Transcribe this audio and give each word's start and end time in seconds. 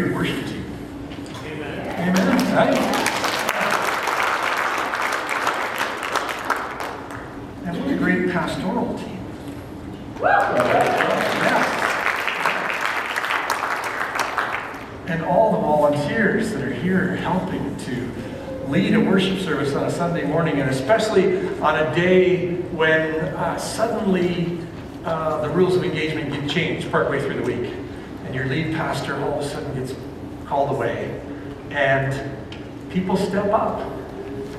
great 0.00 0.14
worship 0.14 0.46
team. 0.46 0.64
Amen. 1.44 2.08
Amen. 2.08 2.54
Right? 2.54 2.78
And 7.66 7.84
what 7.84 7.92
a 7.92 7.96
great 7.96 8.30
pastoral 8.30 8.96
team. 8.96 9.18
Yes. 10.20 11.64
And 15.08 15.24
all 15.24 15.52
the 15.52 15.58
volunteers 15.58 16.52
that 16.52 16.62
are 16.62 16.72
here 16.72 17.16
helping 17.16 17.76
to 17.78 18.12
lead 18.68 18.94
a 18.94 19.00
worship 19.00 19.40
service 19.40 19.74
on 19.74 19.84
a 19.84 19.90
Sunday 19.90 20.24
morning, 20.26 20.60
and 20.60 20.70
especially 20.70 21.38
on 21.58 21.76
a 21.76 21.94
day 21.94 22.54
when 22.70 23.16
uh, 23.34 23.58
suddenly 23.58 24.60
uh, 25.04 25.40
the 25.40 25.48
rules 25.48 25.74
of 25.74 25.82
engagement 25.82 26.32
get 26.32 26.48
changed 26.48 26.88
partway 26.92 27.20
through 27.20 27.42
the 27.42 27.42
week, 27.42 27.72
and 28.28 28.34
your 28.34 28.44
lead 28.44 28.74
pastor 28.74 29.16
all 29.22 29.40
of 29.40 29.46
a 29.46 29.48
sudden 29.48 29.74
gets 29.74 29.94
called 30.44 30.70
away, 30.70 31.18
and 31.70 32.30
people 32.90 33.16
step 33.16 33.50
up, 33.50 33.80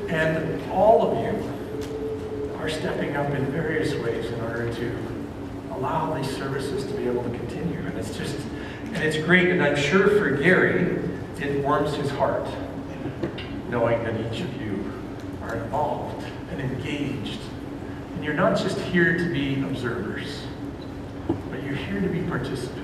and 0.09 0.72
all 0.72 1.12
of 1.12 1.23
you 1.23 2.55
are 2.58 2.68
stepping 2.68 3.16
up 3.16 3.30
in 3.30 3.45
various 3.52 3.94
ways 4.04 4.26
in 4.26 4.42
order 4.42 4.73
to 4.73 4.98
allow 5.73 6.16
these 6.16 6.36
services 6.36 6.84
to 6.84 6.94
be 6.98 7.08
able 7.08 7.22
to 7.22 7.30
continue, 7.30 7.78
and 7.78 7.95
it's 7.95 8.18
just, 8.18 8.40
and 8.86 8.98
it's 8.98 9.23
great, 9.23 9.50
and 9.50 9.62
I'm 9.62 9.78
sure 9.78 10.08
for 10.17 10.31
Gary, 10.31 11.00
it 11.40 11.64
warms 11.64 11.94
his 11.94 12.09
heart 12.09 12.50
knowing 13.70 14.04
that 14.04 14.20
each 14.34 14.42
of 14.42 14.59
you 14.59 14.84
are 15.44 15.58
involved 15.58 16.26
and 16.50 16.59
engaged. 16.59 17.40
And 18.16 18.26
you're 18.26 18.34
not 18.34 18.58
just 18.58 18.80
here 18.80 19.16
to 19.16 19.31
be 19.31 19.62
observers, 19.62 20.42
but 21.52 21.62
you're 21.62 21.76
here 21.76 22.02
to 22.02 22.08
be 22.08 22.23
participants 22.23 22.79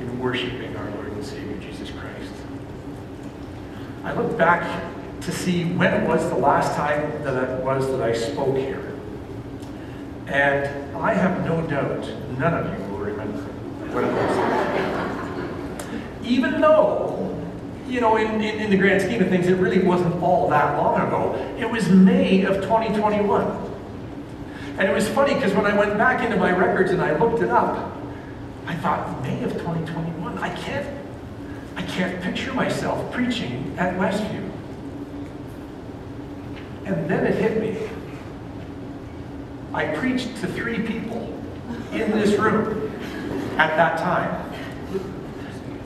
in 0.00 0.18
worshiping 0.18 0.74
our 0.76 0.90
Lord 0.92 1.12
and 1.12 1.24
Savior 1.24 1.56
Jesus 1.58 1.90
Christ. 1.90 2.32
I 4.04 4.14
look 4.14 4.38
back 4.38 4.82
to 5.22 5.32
see 5.32 5.64
when 5.64 5.92
it 5.92 6.08
was 6.08 6.28
the 6.30 6.36
last 6.36 6.74
time 6.74 7.22
that 7.24 7.50
it 7.50 7.64
was 7.64 7.86
that 7.88 8.00
I 8.00 8.12
spoke 8.12 8.56
here. 8.56 8.86
And 10.26 10.96
I 10.96 11.12
have 11.12 11.44
no 11.44 11.60
doubt 11.66 12.08
none 12.38 12.54
of 12.54 12.78
you 12.78 12.84
will 12.86 12.98
remember 12.98 13.40
what 13.92 14.04
it 14.04 14.12
was. 14.12 16.26
Even 16.26 16.60
though 16.60 17.10
you 17.90 18.00
know, 18.00 18.16
in, 18.16 18.40
in, 18.40 18.60
in, 18.60 18.70
the 18.70 18.76
grand 18.76 19.02
scheme 19.02 19.20
of 19.20 19.28
things, 19.28 19.48
it 19.48 19.54
really 19.54 19.84
wasn't 19.84 20.22
all 20.22 20.48
that 20.48 20.78
long 20.78 21.00
ago. 21.00 21.34
It 21.58 21.68
was 21.68 21.88
May 21.88 22.44
of 22.44 22.62
2021. 22.62 23.68
And 24.78 24.88
it 24.88 24.94
was 24.94 25.08
funny 25.08 25.34
because 25.34 25.52
when 25.54 25.66
I 25.66 25.76
went 25.76 25.98
back 25.98 26.22
into 26.22 26.36
my 26.36 26.56
records 26.56 26.92
and 26.92 27.02
I 27.02 27.18
looked 27.18 27.42
it 27.42 27.50
up, 27.50 27.99
I 28.70 28.76
thought, 28.76 29.20
May 29.24 29.42
of 29.42 29.52
2021, 29.54 30.38
I 30.38 30.54
can't, 30.54 30.86
I 31.74 31.82
can't 31.82 32.22
picture 32.22 32.54
myself 32.54 33.12
preaching 33.12 33.74
at 33.76 33.96
Westview. 33.96 34.48
And 36.84 37.10
then 37.10 37.26
it 37.26 37.34
hit 37.34 37.60
me. 37.60 37.88
I 39.74 39.86
preached 39.96 40.36
to 40.36 40.46
three 40.46 40.86
people 40.86 41.36
in 41.90 42.12
this 42.12 42.38
room 42.38 42.96
at 43.58 43.74
that 43.76 43.98
time. 43.98 44.52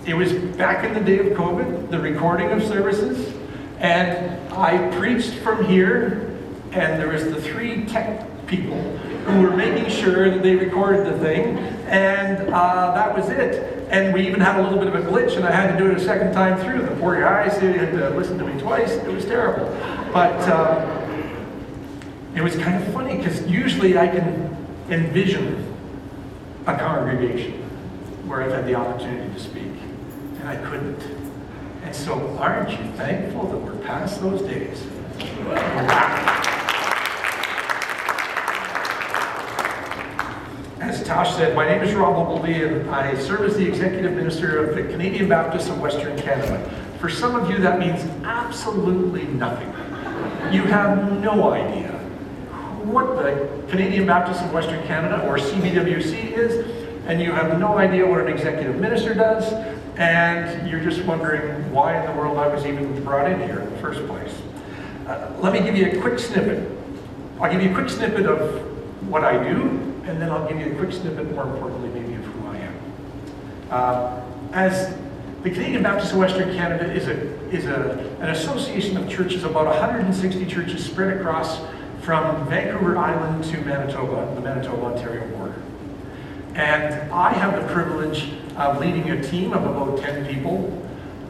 It 0.05 0.13
was 0.13 0.35
back 0.35 0.85
in 0.85 0.93
the 0.93 1.01
day 1.01 1.21
of 1.21 1.39
COVID, 1.39 1.91
the 1.91 1.99
recording 1.99 2.51
of 2.51 2.63
services, 2.63 3.35
and 3.79 4.39
I 4.53 4.95
preached 4.99 5.33
from 5.37 5.65
here, 5.65 6.37
and 6.73 7.01
there 7.01 7.09
was 7.09 7.25
the 7.25 7.41
three 7.41 7.87
tech 7.87 8.29
people 8.47 8.79
who 9.25 9.41
were 9.41 9.57
making 9.57 9.89
sure 9.89 10.29
that 10.29 10.43
they 10.43 10.55
recorded 10.55 11.07
the 11.07 11.19
thing, 11.21 11.74
and 11.89 12.49
uh, 12.53 12.95
that 12.95 13.15
was 13.15 13.29
it. 13.29 13.89
And 13.91 14.13
we 14.15 14.27
even 14.27 14.41
had 14.41 14.59
a 14.59 14.63
little 14.63 14.79
bit 14.79 14.89
of 14.89 14.95
a 14.95 15.11
glitch, 15.11 15.37
and 15.37 15.45
I 15.45 15.53
had 15.53 15.73
to 15.73 15.79
do 15.79 15.91
it 15.91 15.97
a 15.97 16.01
second 16.01 16.33
time 16.33 16.59
through. 16.61 16.83
The 16.83 16.97
poor 16.97 17.21
guys 17.21 17.59
they 17.59 17.73
had 17.73 17.93
to 17.93 18.11
listen 18.11 18.39
to 18.39 18.45
me 18.45 18.61
twice. 18.61 18.93
It 18.93 19.13
was 19.13 19.25
terrible. 19.25 19.67
But 20.13 20.41
uh, 20.49 21.05
it 22.35 22.43
was 22.43 22.57
kind 22.57 22.83
of 22.83 22.93
funny 22.93 23.17
because 23.17 23.47
usually 23.47 23.99
I 23.99 24.09
can 24.09 24.57
envision 24.89 25.75
a 26.67 26.77
congregation 26.77 27.53
where 28.27 28.43
I've 28.43 28.53
had 28.53 28.67
the 28.67 28.75
opportunity 28.75 29.33
to 29.33 29.41
speak 29.41 29.73
and 30.41 30.49
I 30.49 30.57
couldn't. 30.57 31.01
And 31.83 31.95
so, 31.95 32.37
aren't 32.39 32.71
you 32.71 32.93
thankful 32.93 33.47
that 33.49 33.59
we're 33.59 33.77
past 33.85 34.21
those 34.21 34.43
days? 34.43 34.83
As 35.19 36.44
Tosh 41.15 41.37
said, 41.37 41.55
my 41.55 41.65
name 41.65 41.81
is 41.81 41.95
Rob 41.95 42.17
Ogilvie, 42.17 42.65
and 42.65 42.91
I 42.91 43.17
serve 43.17 43.43
as 43.43 43.57
the 43.57 43.65
executive 43.65 44.15
minister 44.15 44.59
of 44.59 44.75
the 44.75 44.83
Canadian 44.83 45.29
Baptists 45.29 45.69
of 45.69 45.81
Western 45.81 46.19
Canada. 46.19 46.69
For 46.99 47.09
some 47.09 47.37
of 47.37 47.49
you, 47.49 47.59
that 47.59 47.79
means 47.79 48.03
absolutely 48.25 49.23
nothing. 49.27 49.69
You 50.53 50.65
have 50.65 51.21
no 51.23 51.53
idea 51.53 51.93
what 52.83 53.15
the 53.15 53.49
Canadian 53.71 54.09
Baptists 54.09 54.43
of 54.43 54.53
Western 54.53 54.85
Canada, 54.89 55.25
or 55.29 55.37
CBWC, 55.37 56.33
is, 56.33 56.67
and 57.07 57.23
you 57.23 57.31
have 57.31 57.61
no 57.61 57.79
idea 57.79 58.05
what 58.05 58.23
an 58.23 58.27
executive 58.27 58.81
minister 58.81 59.15
does, 59.15 59.53
and 59.97 60.69
you're 60.69 60.83
just 60.83 61.05
wondering 61.05 61.71
why 61.71 61.97
in 61.97 62.11
the 62.11 62.21
world 62.21 62.39
I 62.39 62.49
was 62.49 62.67
even 62.67 63.05
brought 63.05 63.31
in 63.31 63.39
here 63.39 63.61
in 63.61 63.71
the 63.71 63.79
first 63.79 64.05
place. 64.09 64.35
Uh, 65.07 65.33
let 65.39 65.53
me 65.53 65.61
give 65.61 65.77
you 65.77 65.97
a 65.97 66.01
quick 66.01 66.19
snippet. 66.19 66.69
I'll 67.41 67.53
give 67.53 67.63
you 67.63 67.71
a 67.71 67.75
quick 67.75 67.89
snippet 67.89 68.27
of 68.27 69.09
what 69.09 69.23
I 69.23 69.41
do, 69.41 69.94
and 70.07 70.21
then 70.21 70.31
I'll 70.31 70.47
give 70.47 70.59
you 70.61 70.73
a 70.73 70.75
quick 70.77 70.93
snippet, 70.93 71.33
more 71.33 71.45
importantly, 71.45 71.89
maybe 71.89 72.15
of 72.15 72.25
who 72.25 72.47
I 72.49 72.57
am. 72.57 72.75
Uh, 73.71 74.23
as 74.53 74.95
the 75.43 75.51
Canadian 75.51 75.83
Baptist 75.83 76.13
of 76.13 76.19
Western 76.19 76.55
Canada 76.55 76.91
is, 76.93 77.09
a, 77.09 77.51
is 77.51 77.67
a, 77.67 77.99
an 78.21 78.31
association 78.31 78.97
of 78.97 79.09
churches, 79.09 79.45
about 79.45 79.67
160 79.67 80.47
churches 80.47 80.85
spread 80.85 81.17
across 81.17 81.61
from 82.03 82.47
Vancouver 82.49 82.99
Island 82.99 83.45
to 83.45 83.59
Manitoba, 83.63 84.35
the 84.35 84.41
Manitoba-Ontario 84.43 85.27
border. 85.37 85.63
And 86.55 87.11
I 87.11 87.33
have 87.33 87.61
the 87.61 87.73
privilege 87.73 88.29
of 88.57 88.79
leading 88.81 89.11
a 89.11 89.23
team 89.23 89.53
of 89.53 89.65
about 89.65 89.99
10 89.99 90.27
people 90.27 90.83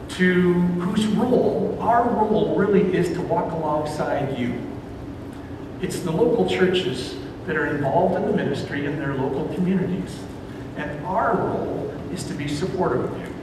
to 0.09 0.53
whose 0.53 1.07
role, 1.07 1.77
our 1.81 2.07
role 2.07 2.55
really 2.57 2.95
is 2.95 3.13
to 3.13 3.21
walk 3.21 3.51
alongside 3.53 4.37
you. 4.37 4.61
It's 5.81 5.99
the 5.99 6.11
local 6.11 6.47
churches 6.47 7.15
that 7.45 7.55
are 7.55 7.67
involved 7.67 8.15
in 8.15 8.25
the 8.29 8.35
ministry 8.35 8.85
in 8.85 8.97
their 8.97 9.15
local 9.15 9.53
communities. 9.55 10.19
And 10.77 11.05
our 11.05 11.35
role 11.35 11.93
is 12.11 12.23
to 12.25 12.33
be 12.33 12.47
supportive 12.47 13.05
of 13.05 13.19
you. 13.19 13.33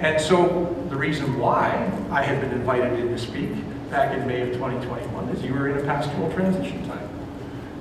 And 0.00 0.20
so 0.20 0.86
the 0.90 0.96
reason 0.96 1.38
why 1.38 1.90
I 2.10 2.22
had 2.22 2.40
been 2.40 2.52
invited 2.52 2.98
in 2.98 3.08
to 3.08 3.18
speak 3.18 3.50
back 3.90 4.16
in 4.16 4.26
May 4.26 4.42
of 4.42 4.52
2021 4.52 5.28
is 5.30 5.42
you 5.42 5.54
were 5.54 5.68
in 5.70 5.78
a 5.78 5.82
pastoral 5.82 6.30
transition 6.32 6.86
time. 6.86 7.08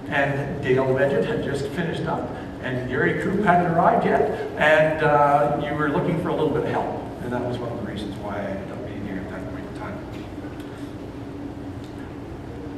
And 0.07 0.63
Dale 0.63 0.85
Legend 0.85 1.25
had 1.25 1.43
just 1.43 1.67
finished 1.69 2.03
up 2.03 2.29
and 2.65 2.89
Gary 2.89 3.21
Coop 3.21 3.45
hadn't 3.45 3.71
arrived 3.71 4.05
yet, 4.05 4.21
and 4.57 5.03
uh, 5.03 5.61
you 5.63 5.75
were 5.75 5.89
looking 5.89 6.19
for 6.23 6.29
a 6.29 6.35
little 6.35 6.49
bit 6.49 6.63
of 6.63 6.69
help. 6.69 6.99
And 7.21 7.31
that 7.31 7.41
was 7.41 7.59
one 7.59 7.71
of 7.71 7.79
the 7.79 7.91
reasons 7.91 8.15
why 8.17 8.37
I 8.37 8.41
ended 8.41 8.71
up 8.71 8.87
being 8.87 9.05
here 9.05 9.17
at 9.17 9.29
that 9.29 9.51
point 9.51 9.67
in 9.67 9.79
time. 9.79 9.93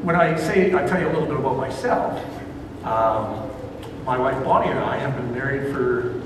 When 0.04 0.18
I 0.18 0.38
say, 0.38 0.74
I 0.74 0.86
tell 0.86 1.00
you 1.00 1.08
a 1.08 1.14
little 1.14 1.26
bit 1.26 1.38
about 1.38 1.56
myself, 1.56 2.22
um, 2.88 3.52
my 4.06 4.18
wife 4.18 4.42
Bonnie 4.44 4.72
and 4.72 4.80
I 4.80 4.98
have 4.98 5.16
been 5.16 5.34
married 5.34 5.74
for 5.74 6.22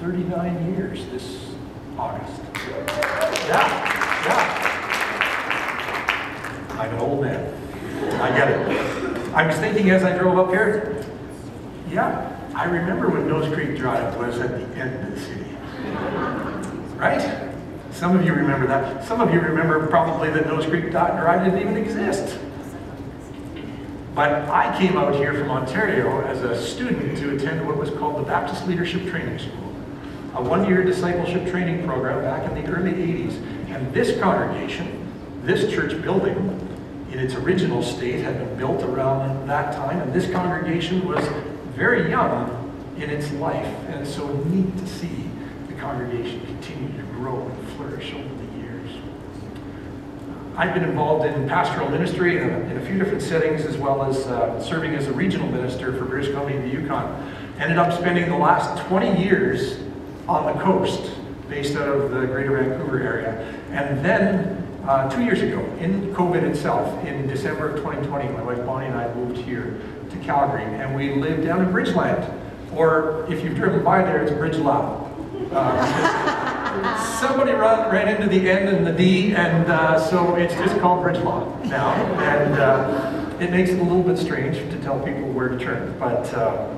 39 0.00 0.74
years 0.74 1.06
this 1.06 1.54
August. 1.96 2.40
Yeah, 3.46 4.24
yeah. 4.26 4.70
I'm 6.70 6.92
an 6.92 6.98
old 6.98 7.22
man. 7.22 7.54
I 8.20 8.36
get 8.36 8.50
it. 8.50 9.34
I 9.34 9.46
was 9.46 9.56
thinking 9.56 9.90
as 9.90 10.02
I 10.02 10.18
drove 10.18 10.38
up 10.38 10.50
here, 10.50 11.04
yeah, 11.88 12.36
I 12.54 12.64
remember 12.64 13.08
when 13.08 13.28
Nose 13.28 13.52
Creek 13.54 13.76
Drive 13.76 14.16
was 14.16 14.40
at 14.40 14.50
the 14.50 14.66
end 14.76 15.06
of 15.06 15.14
the 15.14 15.20
city. 15.20 15.44
Right? 16.96 17.52
Some 17.92 18.16
of 18.16 18.24
you 18.24 18.32
remember 18.32 18.66
that. 18.66 19.04
Some 19.04 19.20
of 19.20 19.32
you 19.32 19.40
remember 19.40 19.86
probably 19.86 20.30
that 20.30 20.46
Nose 20.46 20.66
Creek 20.66 20.90
Drive 20.90 21.44
didn't 21.44 21.60
even 21.60 21.76
exist. 21.76 22.38
But 24.14 24.48
I 24.48 24.78
came 24.78 24.96
out 24.96 25.16
here 25.16 25.34
from 25.34 25.50
Ontario 25.50 26.20
as 26.22 26.42
a 26.42 26.60
student 26.60 27.18
to 27.18 27.34
attend 27.34 27.66
what 27.66 27.76
was 27.76 27.90
called 27.90 28.20
the 28.20 28.22
Baptist 28.22 28.64
Leadership 28.68 29.08
Training 29.08 29.40
School, 29.40 29.74
a 30.36 30.42
one-year 30.42 30.84
discipleship 30.84 31.50
training 31.50 31.84
program 31.84 32.22
back 32.22 32.48
in 32.48 32.62
the 32.62 32.70
early 32.72 32.92
80s. 32.92 33.34
And 33.70 33.92
this 33.92 34.16
congregation, 34.20 35.10
this 35.42 35.68
church 35.72 36.00
building, 36.00 36.36
in 37.10 37.18
its 37.18 37.34
original 37.34 37.82
state, 37.82 38.20
had 38.20 38.38
been 38.38 38.56
built 38.56 38.84
around 38.84 39.48
that 39.48 39.74
time, 39.74 40.00
and 40.00 40.12
this 40.12 40.30
congregation 40.30 41.06
was 41.08 41.26
very 41.74 42.08
young 42.08 42.60
in 42.96 43.10
its 43.10 43.32
life, 43.32 43.66
and 43.88 44.06
so 44.06 44.32
neat 44.44 44.76
to 44.78 44.86
see 44.86 45.28
the 45.66 45.74
congregation 45.74 46.40
continue 46.46 46.96
to 46.96 47.02
grow 47.14 47.48
and 47.48 47.68
flourish 47.70 48.14
over. 48.14 48.33
I've 50.56 50.72
been 50.72 50.84
involved 50.84 51.26
in 51.26 51.48
pastoral 51.48 51.88
ministry 51.90 52.38
in 52.38 52.48
a, 52.48 52.58
in 52.60 52.76
a 52.76 52.86
few 52.86 52.96
different 52.96 53.22
settings, 53.22 53.64
as 53.64 53.76
well 53.76 54.04
as 54.04 54.28
uh, 54.28 54.62
serving 54.62 54.94
as 54.94 55.08
a 55.08 55.12
regional 55.12 55.48
minister 55.50 55.92
for 55.92 56.04
British 56.04 56.30
Columbia 56.30 56.60
and 56.60 56.70
the 56.70 56.80
Yukon. 56.80 57.34
Ended 57.58 57.76
up 57.76 57.92
spending 57.98 58.30
the 58.30 58.36
last 58.36 58.86
20 58.86 59.20
years 59.20 59.80
on 60.28 60.46
the 60.46 60.62
coast 60.62 61.10
based 61.48 61.74
out 61.76 61.88
of 61.88 62.12
the 62.12 62.26
Greater 62.26 62.56
Vancouver 62.56 63.00
area. 63.00 63.52
And 63.70 64.04
then 64.04 64.64
uh, 64.86 65.10
two 65.10 65.24
years 65.24 65.40
ago, 65.42 65.58
in 65.80 66.14
COVID 66.14 66.44
itself, 66.44 67.04
in 67.04 67.26
December 67.26 67.70
of 67.70 67.76
2020, 67.78 68.28
my 68.28 68.42
wife 68.42 68.64
Bonnie 68.64 68.86
and 68.86 68.94
I 68.94 69.12
moved 69.14 69.38
here 69.38 69.80
to 70.10 70.16
Calgary, 70.18 70.62
and 70.62 70.94
we 70.94 71.14
lived 71.14 71.44
down 71.44 71.62
in 71.62 71.72
Bridgeland, 71.72 72.32
or 72.72 73.26
if 73.28 73.42
you've 73.42 73.56
driven 73.56 73.82
by 73.82 74.02
there, 74.02 74.22
it's 74.22 74.30
Bridgeland. 74.30 75.10
Uh, 75.52 76.30
somebody 77.20 77.52
ran 77.52 78.08
into 78.08 78.28
the 78.28 78.50
N 78.50 78.68
and 78.68 78.86
the 78.86 78.92
D, 78.92 79.34
and 79.34 79.70
uh, 79.70 79.98
so 79.98 80.36
it's 80.36 80.54
just 80.54 80.78
called 80.80 81.04
Bridgeland 81.04 81.64
now. 81.66 81.92
And 82.18 82.54
uh, 82.54 83.36
it 83.40 83.50
makes 83.50 83.70
it 83.70 83.78
a 83.78 83.82
little 83.82 84.02
bit 84.02 84.18
strange 84.18 84.56
to 84.56 84.80
tell 84.80 84.98
people 85.00 85.30
where 85.32 85.48
to 85.48 85.58
turn. 85.58 85.96
But 85.98 86.32
uh, 86.34 86.68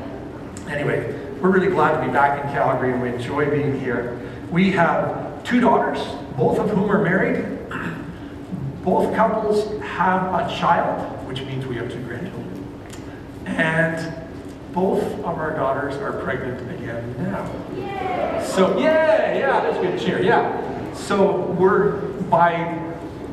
anyway, 0.68 1.14
we're 1.40 1.50
really 1.50 1.68
glad 1.68 2.00
to 2.00 2.06
be 2.06 2.12
back 2.12 2.44
in 2.44 2.50
Calgary, 2.52 2.92
and 2.92 3.02
we 3.02 3.10
enjoy 3.10 3.50
being 3.50 3.78
here. 3.80 4.20
We 4.50 4.70
have 4.72 5.44
two 5.44 5.60
daughters, 5.60 5.98
both 6.36 6.58
of 6.58 6.70
whom 6.70 6.90
are 6.90 7.02
married. 7.02 7.44
Both 8.82 9.14
couples 9.16 9.80
have 9.82 10.32
a 10.34 10.48
child, 10.58 11.26
which 11.26 11.40
means 11.42 11.66
we 11.66 11.76
have 11.76 11.90
two 11.90 12.02
grandchildren. 12.04 12.64
And 13.46 14.25
both 14.76 15.02
of 15.02 15.24
our 15.24 15.56
daughters 15.56 15.94
are 15.96 16.12
pregnant 16.22 16.60
again 16.70 17.16
now. 17.16 17.50
Yay! 17.74 18.44
So, 18.46 18.78
yeah, 18.78 19.34
yeah, 19.34 19.60
that's 19.62 19.78
good 19.78 19.98
cheer, 19.98 20.22
yeah. 20.22 20.92
So 20.92 21.46
we're, 21.52 22.02
by 22.28 22.78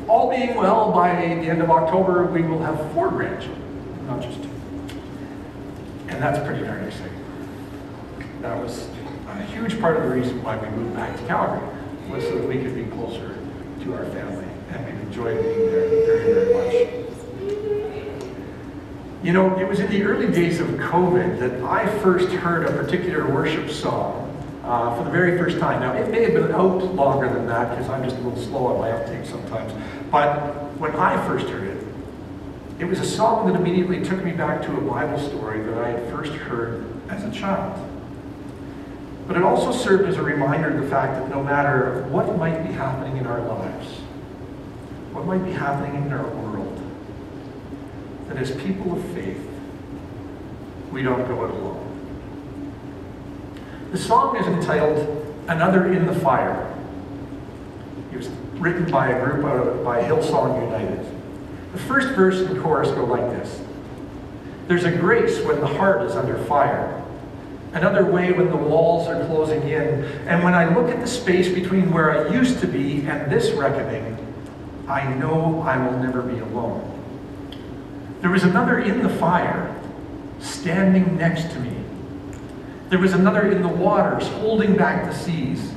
all 0.07 0.29
being 0.29 0.55
well, 0.55 0.93
by 0.93 1.13
the 1.13 1.25
end 1.25 1.61
of 1.61 1.69
October, 1.69 2.23
we 2.23 2.43
will 2.43 2.63
have 2.63 2.79
four 2.93 3.09
grandchildren, 3.09 4.07
not 4.07 4.21
just 4.21 4.41
two. 4.41 4.49
And 6.07 6.23
that's 6.23 6.39
pretty 6.47 6.63
darn 6.63 6.85
exciting. 6.85 7.11
That 8.41 8.57
was 8.63 8.87
a 9.27 9.43
huge 9.43 9.81
part 9.81 9.97
of 9.97 10.03
the 10.03 10.15
reason 10.15 10.41
why 10.43 10.55
we 10.55 10.69
moved 10.69 10.95
back 10.95 11.17
to 11.17 11.25
Calgary, 11.25 11.67
was 12.09 12.23
so 12.23 12.37
that 12.37 12.47
we 12.47 12.55
could 12.55 12.73
be 12.73 12.85
closer 12.85 13.37
to 13.81 13.93
our 13.93 14.05
family. 14.05 14.47
And 14.71 14.85
we've 14.85 15.01
enjoyed 15.07 15.43
being 15.43 15.59
there 15.71 15.89
very, 15.89 16.33
very 16.33 16.93
much. 16.93 17.02
You 19.23 19.31
know, 19.31 19.57
it 19.57 19.65
was 19.65 19.79
in 19.79 19.89
the 19.89 20.03
early 20.03 20.29
days 20.29 20.59
of 20.59 20.67
COVID 20.67 21.39
that 21.39 21.63
I 21.63 21.87
first 21.99 22.27
heard 22.27 22.67
a 22.67 22.73
particular 22.73 23.25
worship 23.25 23.69
song 23.69 24.29
uh, 24.65 24.97
for 24.97 25.05
the 25.05 25.11
very 25.11 25.37
first 25.37 25.59
time. 25.59 25.79
Now, 25.79 25.93
it 25.93 26.11
may 26.11 26.23
have 26.23 26.33
been 26.33 26.51
out 26.51 26.93
longer 26.93 27.33
than 27.33 27.47
that 27.47 27.69
because 27.69 27.89
I'm 27.89 28.03
just 28.03 28.17
a 28.17 28.19
little 28.19 28.43
slow 28.43 28.67
on 28.67 28.81
my 28.81 28.91
uptake 28.91 29.25
sometimes. 29.25 29.71
But 30.11 30.73
when 30.77 30.93
I 30.97 31.25
first 31.25 31.47
heard 31.47 31.63
it, 31.63 31.87
it 32.79 32.85
was 32.85 32.99
a 32.99 33.05
song 33.05 33.47
that 33.47 33.57
immediately 33.57 34.03
took 34.03 34.21
me 34.25 34.33
back 34.33 34.61
to 34.63 34.75
a 34.75 34.81
Bible 34.81 35.17
story 35.17 35.63
that 35.63 35.77
I 35.77 35.91
had 35.91 36.11
first 36.11 36.33
heard 36.33 36.85
as 37.07 37.23
a 37.23 37.31
child. 37.31 37.79
But 39.25 39.37
it 39.37 39.43
also 39.43 39.71
served 39.71 40.03
as 40.09 40.17
a 40.17 40.21
reminder 40.21 40.75
of 40.75 40.83
the 40.83 40.89
fact 40.89 41.13
that 41.13 41.29
no 41.29 41.41
matter 41.41 42.05
what 42.09 42.37
might 42.37 42.67
be 42.67 42.73
happening 42.73 43.15
in 43.15 43.25
our 43.25 43.39
lives, 43.39 43.87
what 45.13 45.25
might 45.25 45.45
be 45.45 45.53
happening 45.53 46.03
in 46.03 46.11
our 46.11 46.27
world, 46.27 46.52
that 48.33 48.41
as 48.41 48.51
people 48.63 48.93
of 48.93 49.05
faith, 49.13 49.39
we 50.91 51.03
don't 51.03 51.27
go 51.27 51.45
it 51.45 51.51
alone. 51.51 51.79
The 53.91 53.97
song 53.97 54.37
is 54.37 54.47
entitled 54.47 55.35
Another 55.47 55.91
in 55.93 56.07
the 56.07 56.15
Fire. 56.15 56.73
It 58.11 58.17
was 58.17 58.29
written 58.53 58.89
by 58.89 59.09
a 59.09 59.23
group 59.23 59.45
out 59.45 59.67
of, 59.67 59.83
by 59.83 60.03
Hillsong 60.03 60.63
United. 60.65 61.05
The 61.73 61.79
first 61.79 62.09
verse 62.09 62.39
and 62.39 62.61
chorus 62.61 62.89
go 62.89 63.05
like 63.05 63.29
this. 63.31 63.61
There's 64.67 64.85
a 64.85 64.91
grace 64.91 65.39
when 65.43 65.59
the 65.59 65.67
heart 65.67 66.03
is 66.03 66.15
under 66.15 66.37
fire. 66.45 67.03
Another 67.73 68.05
way 68.05 68.31
when 68.31 68.49
the 68.49 68.55
walls 68.55 69.07
are 69.07 69.25
closing 69.25 69.61
in. 69.63 70.05
And 70.27 70.43
when 70.43 70.53
I 70.53 70.73
look 70.73 70.89
at 70.89 70.99
the 70.99 71.07
space 71.07 71.49
between 71.49 71.91
where 71.91 72.27
I 72.27 72.33
used 72.33 72.61
to 72.61 72.67
be 72.67 73.05
and 73.05 73.31
this 73.31 73.51
reckoning, 73.51 74.17
I 74.87 75.11
know 75.15 75.61
I 75.61 75.77
will 75.77 75.97
never 75.99 76.21
be 76.21 76.39
alone. 76.39 76.92
There 78.23 78.31
was 78.31 78.45
another 78.45 78.79
in 78.79 79.03
the 79.03 79.09
fire, 79.09 79.75
standing 80.39 81.17
next 81.17 81.51
to 81.51 81.59
me. 81.59 81.75
There 82.87 82.97
was 82.97 83.11
another 83.11 83.51
in 83.51 83.61
the 83.61 83.67
waters, 83.67 84.25
holding 84.29 84.77
back 84.77 85.03
the 85.03 85.13
seas. 85.13 85.73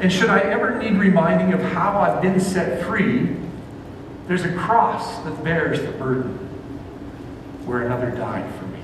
And 0.00 0.12
should 0.12 0.28
I 0.28 0.40
ever 0.40 0.82
need 0.82 0.94
reminding 0.94 1.52
of 1.52 1.62
how 1.62 2.00
I've 2.00 2.20
been 2.20 2.40
set 2.40 2.84
free, 2.84 3.36
there's 4.26 4.42
a 4.42 4.52
cross 4.54 5.22
that 5.22 5.44
bears 5.44 5.80
the 5.80 5.92
burden 5.92 6.32
where 7.66 7.86
another 7.86 8.10
died 8.10 8.52
for 8.56 8.64
me. 8.64 8.80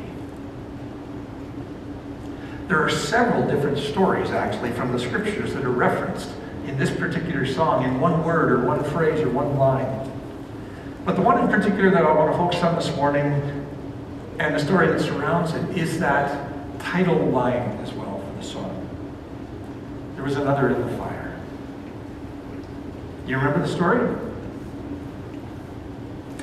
There 2.69 2.81
are 2.81 2.89
several 2.89 3.49
different 3.49 3.79
stories, 3.79 4.31
actually, 4.31 4.71
from 4.71 4.93
the 4.93 5.01
scriptures 5.01 5.55
that 5.55 5.65
are 5.65 5.73
referenced 5.73 6.31
in 6.69 6.79
this 6.79 6.93
particular 6.93 7.47
song 7.47 7.83
in 7.83 7.99
one 7.99 8.23
word 8.23 8.53
or 8.53 8.65
one 8.65 8.85
phrase 8.85 9.21
or 9.23 9.29
one 9.29 9.59
line. 9.59 10.12
But 11.05 11.17
the 11.17 11.23
one 11.23 11.41
in 11.41 11.49
particular 11.49 11.91
that 11.91 12.05
I 12.05 12.13
want 12.13 12.31
to 12.31 12.39
focus 12.39 12.63
on 12.63 12.77
this 12.77 12.95
morning 12.95 13.67
and 14.39 14.55
the 14.55 14.59
story 14.59 14.87
that 14.87 15.01
surrounds 15.01 15.53
it 15.53 15.77
is 15.77 15.99
that 15.99 16.49
title 16.79 17.27
line 17.27 17.79
as 17.83 17.93
well 17.93 18.21
for 18.21 18.37
the 18.37 18.45
song. 18.45 18.89
There 20.15 20.23
was 20.25 20.37
another 20.37 20.71
in 20.71 20.81
the 20.81 20.97
fire. 20.97 21.41
You 23.27 23.37
remember 23.37 23.67
the 23.67 23.73
story? 23.73 24.17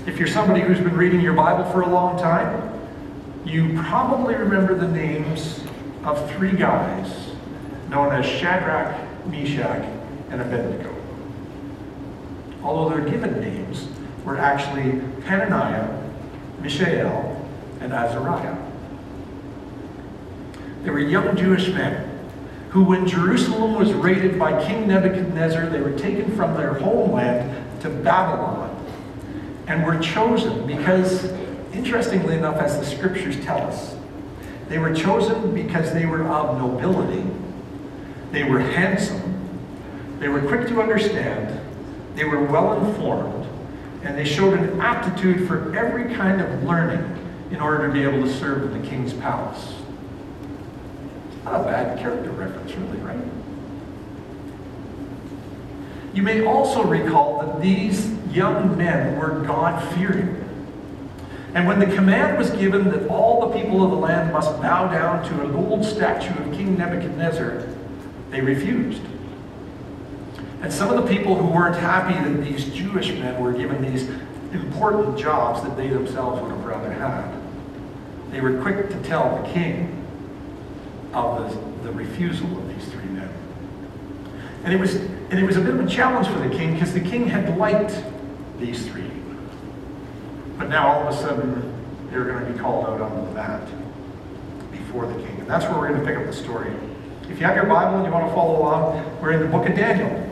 If 0.05 0.17
you're 0.17 0.27
somebody 0.27 0.61
who's 0.61 0.79
been 0.79 0.95
reading 0.95 1.21
your 1.21 1.33
Bible 1.33 1.69
for 1.71 1.81
a 1.81 1.87
long 1.87 2.17
time, 2.19 2.69
you 3.45 3.81
probably 3.83 4.35
remember 4.35 4.75
the 4.75 4.87
names 4.87 5.61
of 6.03 6.29
three 6.31 6.51
guys 6.51 7.31
known 7.89 8.11
as 8.11 8.25
Shadrach, 8.25 9.25
Meshach, 9.27 9.85
and 10.29 10.41
Abednego. 10.41 10.93
Although 12.63 12.95
they're 12.95 13.09
given 13.09 13.39
names, 13.39 13.87
were 14.25 14.37
actually 14.37 14.99
Hananiah, 15.23 15.87
Mishael, 16.61 17.45
and 17.79 17.93
Azariah. 17.93 18.57
They 20.83 20.89
were 20.89 20.99
young 20.99 21.35
Jewish 21.35 21.69
men 21.69 22.05
who, 22.69 22.83
when 22.83 23.07
Jerusalem 23.07 23.73
was 23.73 23.91
raided 23.93 24.37
by 24.37 24.63
King 24.65 24.87
Nebuchadnezzar, 24.87 25.69
they 25.69 25.81
were 25.81 25.97
taken 25.97 26.35
from 26.35 26.53
their 26.53 26.75
homeland 26.75 27.81
to 27.81 27.89
Babylon 27.89 28.75
and 29.67 29.85
were 29.85 29.99
chosen 29.99 30.65
because, 30.67 31.31
interestingly 31.73 32.35
enough, 32.35 32.57
as 32.57 32.79
the 32.79 32.85
scriptures 32.85 33.43
tell 33.43 33.59
us, 33.59 33.95
they 34.67 34.77
were 34.77 34.93
chosen 34.93 35.53
because 35.53 35.93
they 35.93 36.05
were 36.05 36.23
of 36.23 36.57
nobility, 36.59 37.25
they 38.31 38.43
were 38.43 38.59
handsome, 38.59 39.49
they 40.19 40.27
were 40.27 40.41
quick 40.41 40.67
to 40.67 40.81
understand, 40.81 41.59
they 42.15 42.23
were 42.23 42.43
well 42.43 42.85
informed, 42.85 43.38
and 44.03 44.17
they 44.17 44.25
showed 44.25 44.57
an 44.57 44.79
aptitude 44.79 45.47
for 45.47 45.75
every 45.75 46.13
kind 46.15 46.41
of 46.41 46.63
learning 46.63 47.17
in 47.51 47.59
order 47.59 47.87
to 47.87 47.93
be 47.93 48.03
able 48.03 48.21
to 48.21 48.33
serve 48.33 48.63
in 48.63 48.81
the 48.81 48.87
king's 48.87 49.13
palace. 49.13 49.75
Not 51.43 51.61
a 51.61 51.63
bad 51.63 51.99
character 51.99 52.31
reference, 52.31 52.73
really, 52.73 52.97
right? 52.99 53.19
You 56.13 56.23
may 56.23 56.45
also 56.45 56.83
recall 56.83 57.45
that 57.45 57.61
these 57.61 58.11
young 58.31 58.77
men 58.77 59.17
were 59.17 59.41
God-fearing. 59.45 60.35
And 61.53 61.67
when 61.67 61.79
the 61.79 61.87
command 61.87 62.37
was 62.37 62.51
given 62.51 62.89
that 62.91 63.07
all 63.07 63.49
the 63.49 63.59
people 63.59 63.83
of 63.83 63.91
the 63.91 63.97
land 63.97 64.31
must 64.31 64.61
bow 64.61 64.91
down 64.91 65.27
to 65.29 65.47
a 65.47 65.51
gold 65.51 65.83
statue 65.83 66.37
of 66.43 66.53
King 66.53 66.77
Nebuchadnezzar, 66.77 67.63
they 68.29 68.41
refused. 68.41 69.01
And 70.61 70.73
some 70.73 70.89
of 70.89 71.01
the 71.01 71.09
people 71.09 71.35
who 71.35 71.47
weren't 71.47 71.75
happy 71.75 72.13
that 72.13 72.43
these 72.43 72.65
Jewish 72.73 73.09
men 73.11 73.41
were 73.41 73.53
given 73.53 73.81
these 73.81 74.09
important 74.51 75.17
jobs 75.17 75.61
that 75.63 75.77
they 75.77 75.87
themselves 75.87 76.41
would 76.41 76.51
have 76.51 76.65
rather 76.65 76.91
had, 76.91 77.31
they 78.31 78.41
were 78.41 78.61
quick 78.61 78.89
to 78.89 79.01
tell 79.03 79.41
the 79.41 79.49
king 79.53 80.05
of 81.13 81.83
the, 81.83 81.87
the 81.87 81.93
refusal 81.93 82.45
of 82.57 82.67
these 82.67 82.87
three 82.89 83.05
men. 83.05 83.29
And 84.63 84.73
it 84.73 84.79
was 84.79 84.95
and 84.95 85.39
it 85.39 85.43
was 85.43 85.57
a 85.57 85.61
bit 85.61 85.75
of 85.75 85.79
a 85.79 85.87
challenge 85.87 86.27
for 86.27 86.39
the 86.39 86.49
king 86.49 86.73
because 86.73 86.93
the 86.93 86.99
king 86.99 87.27
had 87.27 87.57
liked 87.57 88.03
these 88.57 88.85
three. 88.87 89.09
But 90.57 90.69
now 90.69 90.87
all 90.87 91.07
of 91.07 91.13
a 91.13 91.17
sudden 91.17 91.73
they're 92.09 92.25
going 92.25 92.45
to 92.45 92.51
be 92.51 92.59
called 92.59 92.85
out 92.85 92.99
on 92.99 93.25
the 93.25 93.31
mat 93.31 93.61
before 94.71 95.05
the 95.05 95.13
king. 95.23 95.39
And 95.39 95.47
that's 95.47 95.65
where 95.65 95.79
we're 95.79 95.89
going 95.89 96.01
to 96.01 96.05
pick 96.05 96.17
up 96.17 96.25
the 96.25 96.33
story. 96.33 96.73
If 97.29 97.39
you 97.39 97.45
have 97.45 97.55
your 97.55 97.67
Bible 97.67 97.97
and 97.97 98.05
you 98.05 98.11
want 98.11 98.27
to 98.27 98.33
follow 98.33 98.59
along, 98.59 99.21
we're 99.21 99.31
in 99.31 99.39
the 99.39 99.47
book 99.47 99.69
of 99.69 99.75
Daniel 99.75 100.28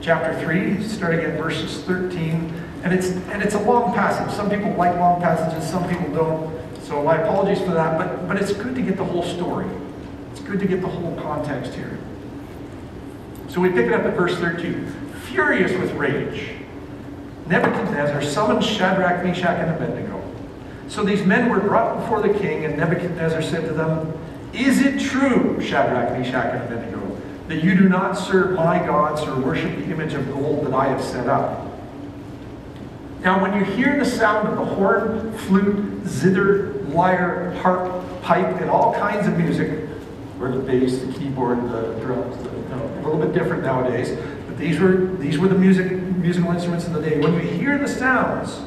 chapter 0.00 0.38
3, 0.40 0.82
starting 0.82 1.20
at 1.20 1.38
verses 1.38 1.82
13. 1.84 2.52
And 2.82 2.92
it's, 2.92 3.08
and 3.08 3.42
it's 3.42 3.54
a 3.54 3.60
long 3.60 3.94
passage. 3.94 4.34
Some 4.34 4.48
people 4.48 4.72
like 4.74 4.96
long 4.96 5.20
passages, 5.20 5.68
some 5.68 5.88
people 5.88 6.12
don't. 6.14 6.82
So 6.82 7.02
my 7.02 7.16
apologies 7.16 7.60
for 7.60 7.72
that, 7.72 7.98
but, 7.98 8.26
but 8.26 8.40
it's 8.40 8.52
good 8.52 8.74
to 8.74 8.82
get 8.82 8.96
the 8.96 9.04
whole 9.04 9.22
story. 9.22 9.68
It's 10.32 10.40
good 10.40 10.58
to 10.60 10.66
get 10.66 10.80
the 10.80 10.88
whole 10.88 11.14
context 11.20 11.74
here. 11.74 11.98
So 13.48 13.60
we 13.60 13.68
pick 13.68 13.86
it 13.86 13.92
up 13.92 14.02
at 14.02 14.16
verse 14.16 14.36
13. 14.38 14.86
Furious 15.26 15.72
with 15.78 15.92
rage, 15.92 16.50
Nebuchadnezzar 17.46 18.22
summoned 18.22 18.64
Shadrach, 18.64 19.24
Meshach, 19.24 19.58
and 19.58 19.70
Abednego. 19.70 20.22
So 20.88 21.04
these 21.04 21.24
men 21.24 21.48
were 21.50 21.60
brought 21.60 22.00
before 22.00 22.22
the 22.22 22.32
king, 22.36 22.64
and 22.64 22.76
Nebuchadnezzar 22.76 23.42
said 23.42 23.66
to 23.66 23.72
them, 23.72 24.12
Is 24.52 24.80
it 24.80 25.00
true, 25.00 25.60
Shadrach, 25.60 26.18
Meshach, 26.18 26.54
and 26.54 26.62
Abednego, 26.64 27.09
that 27.50 27.64
you 27.64 27.74
do 27.74 27.88
not 27.88 28.12
serve 28.12 28.52
my 28.52 28.78
gods 28.78 29.22
or 29.22 29.34
worship 29.40 29.76
the 29.76 29.90
image 29.90 30.14
of 30.14 30.24
gold 30.32 30.64
that 30.64 30.72
I 30.72 30.86
have 30.86 31.02
set 31.02 31.26
up. 31.26 31.66
Now, 33.24 33.42
when 33.42 33.58
you 33.58 33.64
hear 33.74 33.98
the 33.98 34.08
sound 34.08 34.46
of 34.46 34.56
the 34.56 34.64
horn, 34.64 35.36
flute, 35.36 36.06
zither, 36.06 36.74
lyre, 36.84 37.50
harp, 37.60 38.22
pipe, 38.22 38.60
and 38.60 38.70
all 38.70 38.94
kinds 38.94 39.26
of 39.26 39.36
music, 39.36 39.88
or 40.40 40.52
the 40.52 40.60
bass, 40.60 41.00
the 41.00 41.12
keyboard, 41.12 41.58
the 41.64 41.98
drums, 42.00 42.36
the, 42.36 42.50
you 42.50 42.68
know, 42.68 42.92
a 42.94 43.02
little 43.02 43.18
bit 43.18 43.34
different 43.34 43.64
nowadays, 43.64 44.16
but 44.46 44.56
these 44.56 44.78
were, 44.78 45.16
these 45.16 45.36
were 45.36 45.48
the 45.48 45.58
music, 45.58 45.90
musical 45.90 46.52
instruments 46.52 46.86
of 46.86 46.92
the 46.92 47.00
day. 47.00 47.18
When 47.18 47.34
you 47.34 47.40
hear 47.40 47.78
the 47.78 47.88
sounds, 47.88 48.60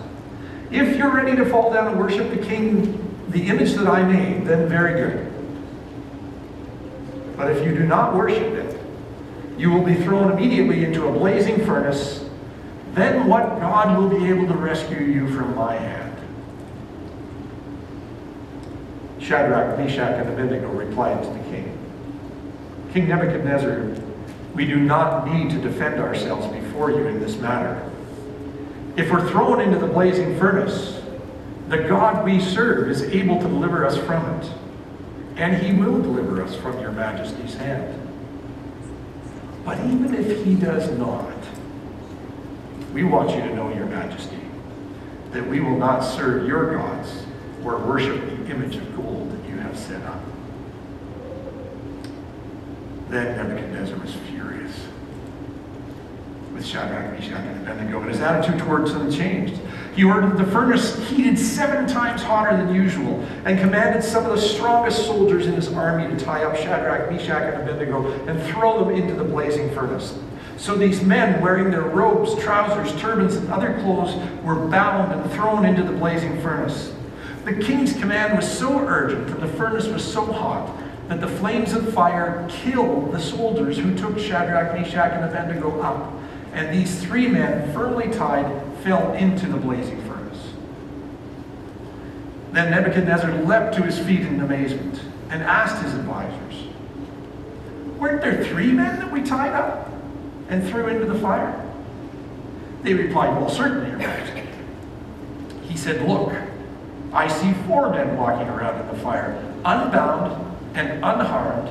if 0.72 0.98
you're 0.98 1.10
ready 1.10 1.38
to 1.38 1.46
fall 1.46 1.72
down 1.72 1.88
and 1.88 1.98
worship 1.98 2.30
the 2.32 2.46
king, 2.46 3.00
the 3.30 3.48
image 3.48 3.76
that 3.76 3.88
I 3.88 4.04
made, 4.04 4.46
then 4.46 4.68
very 4.68 4.94
good. 5.02 5.30
But 7.38 7.50
if 7.52 7.66
you 7.66 7.74
do 7.74 7.86
not 7.86 8.14
worship 8.14 8.54
it, 8.54 8.63
you 9.58 9.72
will 9.72 9.84
be 9.84 9.96
thrown 9.96 10.32
immediately 10.32 10.84
into 10.84 11.08
a 11.08 11.12
blazing 11.12 11.66
furnace. 11.66 12.26
Then 12.94 13.28
what 13.28 13.60
God 13.60 13.98
will 13.98 14.10
be 14.10 14.28
able 14.28 14.48
to 14.48 14.54
rescue 14.54 15.00
you 15.00 15.28
from 15.36 15.56
my 15.56 15.76
hand? 15.76 16.18
Shadrach, 19.20 19.78
Meshach, 19.78 20.20
and 20.20 20.30
Abednego 20.30 20.70
replied 20.70 21.24
to 21.24 21.30
the 21.30 21.40
king 21.50 21.78
King 22.92 23.08
Nebuchadnezzar, 23.08 23.96
we 24.54 24.66
do 24.66 24.76
not 24.76 25.28
need 25.28 25.50
to 25.50 25.58
defend 25.58 26.00
ourselves 26.00 26.46
before 26.48 26.92
you 26.92 27.08
in 27.08 27.20
this 27.20 27.38
matter. 27.38 27.90
If 28.96 29.10
we're 29.10 29.28
thrown 29.32 29.60
into 29.62 29.80
the 29.80 29.88
blazing 29.88 30.38
furnace, 30.38 31.02
the 31.70 31.80
God 31.80 32.24
we 32.24 32.40
serve 32.40 32.90
is 32.90 33.02
able 33.02 33.42
to 33.42 33.48
deliver 33.48 33.84
us 33.84 33.98
from 33.98 34.24
it, 34.40 34.52
and 35.38 35.58
he 35.58 35.74
will 35.74 36.00
deliver 36.00 36.44
us 36.44 36.56
from 36.56 36.80
your 36.80 36.92
majesty's 36.92 37.56
hand. 37.56 38.03
But 39.66 39.80
even 39.86 40.14
if 40.14 40.44
he 40.46 40.56
does 40.56 40.92
not, 40.98 41.34
we 42.94 43.04
want 43.04 43.32
you 43.32 43.42
to 43.42 43.56
know, 43.56 43.74
your 43.74 43.86
majesty, 43.86 44.40
that 45.32 45.48
we 45.48 45.60
will 45.60 45.78
not 45.78 46.02
serve 46.02 46.48
your 46.48 46.76
gods 46.76 47.26
or 47.64 47.78
worship 47.80 48.20
the 48.26 48.52
image 48.52 48.76
of 48.76 48.96
gold 48.96 49.32
that 49.32 49.50
you 49.50 49.58
have 49.58 49.78
set 49.78 50.04
up. 50.04 50.22
Then 53.10 53.38
Nebuchadnezzar 53.38 53.98
was 53.98 54.14
furious 54.30 54.88
with 56.54 56.66
Shadrach, 56.66 57.14
Meshach, 57.14 57.46
and 57.46 57.62
Abednego, 57.62 58.02
and 58.02 58.10
his 58.10 58.20
attitude 58.20 58.60
towards 58.60 58.94
them 58.94 59.12
changed. 59.12 59.60
He 59.96 60.04
ordered 60.04 60.38
the 60.38 60.46
furnace 60.46 60.98
heated 61.08 61.38
seven 61.38 61.86
times 61.86 62.24
hotter 62.24 62.58
than 62.58 62.74
usual 62.74 63.24
and 63.46 63.60
commanded 63.60 64.04
some 64.04 64.26
of 64.26 64.32
the 64.32 64.42
strongest 64.42 65.06
soldiers 65.06 65.46
in 65.46 65.54
his 65.54 65.72
army 65.72 66.08
to 66.08 66.24
tie 66.24 66.44
up 66.44 66.56
Shadrach, 66.56 67.12
Meshach, 67.12 67.54
and 67.54 67.62
Abednego 67.62 68.12
and 68.28 68.42
throw 68.44 68.84
them 68.84 68.96
into 68.96 69.14
the 69.14 69.24
blazing 69.24 69.72
furnace. 69.72 70.18
So 70.58 70.76
these 70.76 71.04
men, 71.04 71.42
wearing 71.42 71.70
their 71.70 71.82
robes, 71.82 72.42
trousers, 72.42 73.00
turbans, 73.00 73.36
and 73.36 73.52
other 73.52 73.80
clothes, 73.82 74.16
were 74.44 74.68
bound 74.68 75.12
and 75.12 75.32
thrown 75.34 75.66
into 75.66 75.84
the 75.84 75.92
blazing 75.92 76.42
furnace. 76.42 76.94
The 77.46 77.54
king's 77.54 77.94
command 77.94 78.38
was 78.38 78.50
so 78.50 78.80
urgent 78.80 79.30
and 79.30 79.44
the 79.44 79.48
furnace 79.58 79.88
was 79.88 80.04
so 80.04 80.26
hot 80.26 80.76
that 81.10 81.20
the 81.20 81.28
flames 81.28 81.74
of 81.74 81.94
fire 81.94 82.48
killed 82.50 83.12
the 83.12 83.20
soldiers 83.20 83.78
who 83.78 83.96
took 83.96 84.18
Shadrach, 84.18 84.74
Meshach, 84.74 85.12
and 85.12 85.26
Abednego 85.26 85.82
up. 85.82 86.14
And 86.54 86.74
these 86.74 87.04
three 87.04 87.28
men, 87.28 87.72
firmly 87.74 88.10
tied, 88.12 88.46
fell 88.84 89.14
into 89.14 89.48
the 89.48 89.58
blazing 89.58 90.02
furnace. 90.04 90.54
Then 92.52 92.72
Nebuchadnezzar 92.72 93.32
leapt 93.44 93.76
to 93.76 93.84
his 93.84 93.98
feet 94.00 94.22
in 94.22 94.40
amazement 94.40 95.02
and 95.30 95.42
asked 95.42 95.84
his 95.84 95.94
advisors, 95.94 96.68
Weren't 97.98 98.22
there 98.22 98.44
three 98.44 98.72
men 98.72 99.00
that 99.00 99.12
we 99.12 99.24
tied 99.24 99.54
up 99.54 99.92
and 100.50 100.68
threw 100.68 100.88
into 100.88 101.06
the 101.06 101.18
fire? 101.20 101.60
They 102.84 102.94
replied, 102.94 103.30
Well, 103.40 103.50
certainly, 103.50 103.90
Your 103.90 103.98
Majesty. 103.98 104.44
He 105.64 105.78
said, 105.78 106.08
Look, 106.08 106.34
I 107.14 107.28
see 107.28 107.54
four 107.66 107.90
men 107.90 108.18
walking 108.18 108.48
around 108.48 108.82
in 108.82 108.88
the 108.96 109.02
fire, 109.02 109.32
unbound 109.64 110.58
and 110.76 111.04
unharmed, 111.04 111.70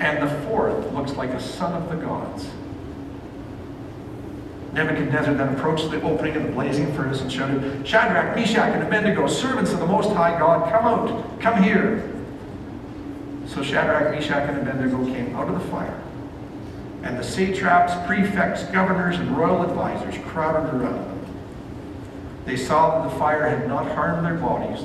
and 0.00 0.22
the 0.22 0.42
fourth 0.46 0.92
looks 0.92 1.12
like 1.12 1.30
a 1.30 1.40
son 1.40 1.72
of 1.72 1.88
the 1.88 1.96
gods. 1.96 2.46
Nebuchadnezzar 4.74 5.34
then 5.34 5.54
approached 5.54 5.90
the 5.90 6.02
opening 6.02 6.36
of 6.36 6.42
the 6.42 6.50
blazing 6.50 6.92
furnace 6.94 7.20
and 7.20 7.32
shouted, 7.32 7.86
Shadrach, 7.86 8.34
Meshach, 8.34 8.74
and 8.74 8.82
Abednego, 8.82 9.28
servants 9.28 9.72
of 9.72 9.78
the 9.78 9.86
Most 9.86 10.10
High 10.10 10.36
God, 10.38 10.70
come 10.70 10.84
out, 10.84 11.40
come 11.40 11.62
here. 11.62 12.10
So 13.46 13.62
Shadrach, 13.62 14.12
Meshach, 14.12 14.48
and 14.48 14.58
Abednego 14.58 15.04
came 15.06 15.36
out 15.36 15.48
of 15.48 15.54
the 15.54 15.70
fire. 15.70 16.00
And 17.04 17.16
the 17.18 17.22
satraps, 17.22 17.94
prefects, 18.06 18.64
governors, 18.64 19.16
and 19.16 19.36
royal 19.36 19.62
advisors 19.62 20.16
crowded 20.26 20.74
around 20.74 20.94
them. 20.94 21.26
They 22.44 22.56
saw 22.56 23.02
that 23.02 23.10
the 23.10 23.18
fire 23.18 23.48
had 23.48 23.68
not 23.68 23.86
harmed 23.92 24.26
their 24.26 24.34
bodies, 24.34 24.84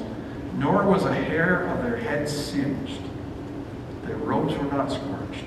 nor 0.55 0.85
was 0.85 1.03
a 1.03 1.13
hair 1.13 1.65
of 1.67 1.83
their 1.83 1.97
heads 1.97 2.31
singed. 2.31 3.01
Their 4.05 4.17
robes 4.17 4.55
were 4.55 4.65
not 4.65 4.91
scorched, 4.91 5.45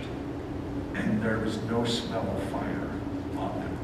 and 0.94 1.22
there 1.22 1.38
was 1.38 1.62
no 1.64 1.84
smell 1.84 2.28
of 2.28 2.42
fire 2.50 2.90
on 3.36 3.60
them. 3.60 3.78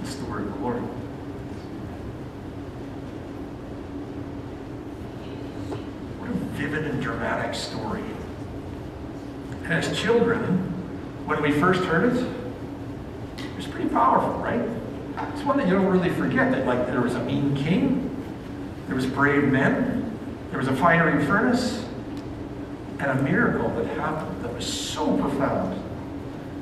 This 0.00 0.10
is 0.14 0.20
the 0.20 0.23
word 0.34 0.46
of 0.46 0.54
the 0.54 0.60
Lord. 0.60 0.82
What 6.18 6.30
a 6.30 6.32
vivid 6.56 6.86
and 6.86 7.00
dramatic 7.00 7.54
story. 7.54 8.02
And 9.62 9.72
as 9.72 9.96
children, 9.96 10.58
when 11.26 11.40
we 11.40 11.52
first 11.52 11.84
heard 11.84 12.16
it, 12.16 12.26
it 13.38 13.56
was 13.56 13.66
pretty 13.66 13.88
powerful, 13.88 14.32
right? 14.40 14.60
It's 15.32 15.44
one 15.44 15.56
that 15.58 15.68
you 15.68 15.74
don't 15.74 15.86
really 15.86 16.10
forget 16.10 16.50
that 16.50 16.66
like 16.66 16.88
there 16.88 17.00
was 17.00 17.14
a 17.14 17.22
mean 17.22 17.54
king, 17.54 18.10
there 18.88 18.96
was 18.96 19.06
brave 19.06 19.44
men, 19.44 20.18
there 20.50 20.58
was 20.58 20.66
a 20.66 20.74
fiery 20.74 21.24
furnace, 21.26 21.86
and 22.98 23.06
a 23.06 23.22
miracle 23.22 23.68
that 23.76 23.86
happened 23.96 24.44
that 24.44 24.52
was 24.52 24.66
so 24.66 25.16
profound 25.16 25.80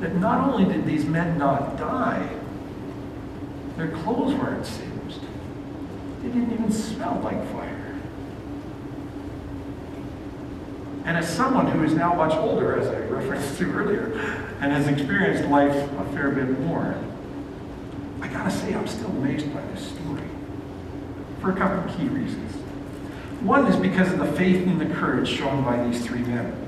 that 0.00 0.14
not 0.16 0.52
only 0.52 0.70
did 0.70 0.84
these 0.84 1.06
men 1.06 1.38
not 1.38 1.78
die, 1.78 2.28
their 3.76 3.88
clothes 3.88 4.34
weren't 4.34 4.66
singed. 4.66 5.20
They 6.22 6.28
didn't 6.28 6.52
even 6.52 6.70
smell 6.70 7.20
like 7.22 7.42
fire. 7.52 8.00
And 11.04 11.16
as 11.16 11.28
someone 11.28 11.66
who 11.66 11.82
is 11.82 11.94
now 11.94 12.14
much 12.14 12.32
older, 12.32 12.78
as 12.78 12.86
I 12.86 13.00
referenced 13.08 13.58
to 13.58 13.72
earlier, 13.72 14.12
and 14.60 14.72
has 14.72 14.86
experienced 14.86 15.48
life 15.48 15.74
a 15.74 16.04
fair 16.12 16.30
bit 16.30 16.60
more, 16.60 16.94
I 18.20 18.28
gotta 18.28 18.50
say 18.50 18.72
I'm 18.74 18.86
still 18.86 19.10
amazed 19.10 19.52
by 19.52 19.60
this 19.66 19.88
story 19.88 20.22
for 21.40 21.50
a 21.50 21.56
couple 21.56 21.80
of 21.80 21.98
key 21.98 22.06
reasons. 22.06 22.52
One 23.42 23.66
is 23.66 23.74
because 23.74 24.12
of 24.12 24.20
the 24.20 24.32
faith 24.32 24.64
and 24.64 24.80
the 24.80 24.94
courage 24.94 25.28
shown 25.28 25.64
by 25.64 25.82
these 25.84 26.04
three 26.06 26.20
men. 26.20 26.61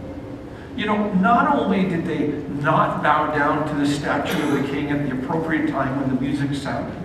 You 0.77 0.87
know, 0.87 1.13
not 1.15 1.57
only 1.57 1.89
did 1.89 2.05
they 2.05 2.29
not 2.61 3.03
bow 3.03 3.33
down 3.33 3.69
to 3.69 3.75
the 3.75 3.87
statue 3.87 4.43
of 4.49 4.63
the 4.63 4.69
king 4.69 4.91
at 4.91 5.09
the 5.09 5.17
appropriate 5.17 5.71
time 5.71 6.01
when 6.01 6.15
the 6.15 6.21
music 6.21 6.55
sounded, 6.55 7.01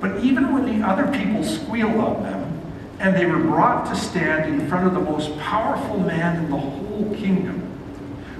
but 0.00 0.22
even 0.22 0.52
when 0.52 0.66
the 0.66 0.86
other 0.86 1.10
people 1.10 1.42
squealed 1.42 1.96
on 1.96 2.22
them 2.22 2.60
and 3.00 3.16
they 3.16 3.26
were 3.26 3.38
brought 3.38 3.86
to 3.86 3.96
stand 3.96 4.52
in 4.52 4.68
front 4.68 4.86
of 4.86 4.94
the 4.94 5.00
most 5.00 5.36
powerful 5.38 5.98
man 6.00 6.44
in 6.44 6.50
the 6.50 6.56
whole 6.56 7.14
kingdom, 7.16 7.62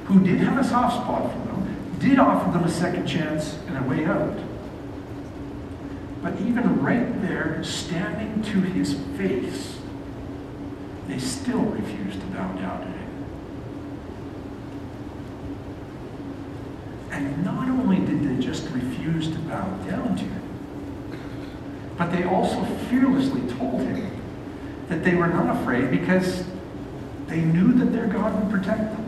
who 0.05 0.23
did 0.23 0.39
have 0.41 0.59
a 0.59 0.65
soft 0.65 0.97
spot 0.97 1.33
for 1.33 1.39
them, 1.39 1.97
did 1.99 2.19
offer 2.19 2.51
them 2.53 2.65
a 2.65 2.71
second 2.71 3.07
chance 3.07 3.59
and 3.69 3.77
a 3.77 3.83
way 3.89 4.05
out. 4.05 4.39
But 6.23 6.41
even 6.41 6.83
right 6.83 7.23
there, 7.23 7.63
standing 7.65 8.43
to 8.53 8.61
his 8.61 8.95
face, 9.17 9.79
they 11.07 11.19
still 11.19 11.61
refused 11.63 12.21
to 12.21 12.27
bow 12.29 12.53
down 12.55 12.81
to 12.81 12.87
him. 12.87 12.98
And 17.19 17.45
not 17.45 17.69
only 17.69 17.99
did 17.99 18.23
they 18.23 18.41
just 18.41 18.71
refuse 18.71 19.27
to 19.27 19.39
bow 19.41 19.67
down 19.89 20.15
to 20.15 20.23
him, 20.23 21.19
but 21.97 22.13
they 22.13 22.23
also 22.23 22.65
fearlessly 22.89 23.41
told 23.57 23.81
him 23.81 24.09
that 24.87 25.03
they 25.03 25.17
were 25.17 25.27
not 25.27 25.57
afraid 25.57 25.91
because 25.91 26.45
they 27.27 27.41
knew 27.41 27.73
that 27.73 27.87
their 27.87 28.07
God 28.07 28.41
would 28.41 28.53
protect 28.53 28.93
them. 28.93 29.05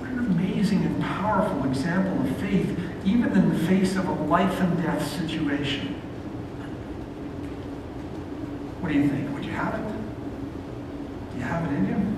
What 0.00 0.10
an 0.10 0.18
amazing 0.18 0.82
and 0.82 1.00
powerful 1.00 1.64
example 1.66 2.26
of 2.26 2.36
faith, 2.38 2.76
even 3.04 3.30
in 3.34 3.50
the 3.50 3.58
face 3.68 3.94
of 3.94 4.08
a 4.08 4.12
life 4.24 4.60
and 4.60 4.82
death 4.82 5.06
situation. 5.06 5.94
What 8.80 8.90
do 8.90 8.98
you 8.98 9.08
think? 9.08 9.32
Would 9.32 9.44
you 9.44 9.52
have 9.52 9.74
it? 9.74 9.86
Do 11.30 11.38
you 11.38 11.44
have 11.44 11.70
it 11.70 11.76
in 11.76 11.86
you? 11.86 12.13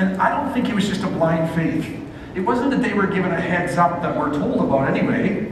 And 0.00 0.16
I 0.16 0.30
don't 0.30 0.50
think 0.54 0.70
it 0.70 0.74
was 0.74 0.88
just 0.88 1.02
a 1.02 1.08
blind 1.08 1.54
faith. 1.54 1.86
It 2.34 2.40
wasn't 2.40 2.70
that 2.70 2.80
they 2.80 2.94
were 2.94 3.06
given 3.06 3.32
a 3.32 3.40
heads 3.40 3.76
up 3.76 4.00
that 4.00 4.16
we're 4.16 4.32
told 4.32 4.62
about 4.62 4.88
anyway. 4.88 5.46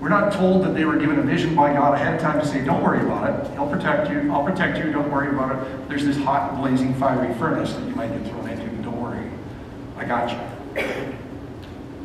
We're 0.00 0.08
not 0.08 0.32
told 0.32 0.64
that 0.64 0.74
they 0.74 0.84
were 0.84 0.96
given 0.96 1.20
a 1.20 1.22
vision 1.22 1.54
by 1.54 1.72
God 1.72 1.94
ahead 1.94 2.14
of 2.14 2.20
time 2.20 2.40
to 2.40 2.46
say, 2.46 2.64
don't 2.64 2.82
worry 2.82 3.00
about 3.00 3.30
it. 3.30 3.52
He'll 3.52 3.68
protect 3.68 4.10
you. 4.10 4.32
I'll 4.32 4.42
protect 4.42 4.78
you. 4.78 4.90
Don't 4.90 5.08
worry 5.12 5.28
about 5.28 5.54
it. 5.54 5.88
There's 5.88 6.04
this 6.04 6.16
hot, 6.16 6.56
blazing, 6.56 6.94
fiery 6.94 7.32
furnace 7.34 7.74
that 7.74 7.86
you 7.86 7.94
might 7.94 8.08
get 8.08 8.28
thrown 8.28 8.48
into. 8.48 8.66
Don't 8.82 9.00
worry. 9.00 9.30
I 9.96 10.04
got 10.04 10.32
you. 10.32 10.84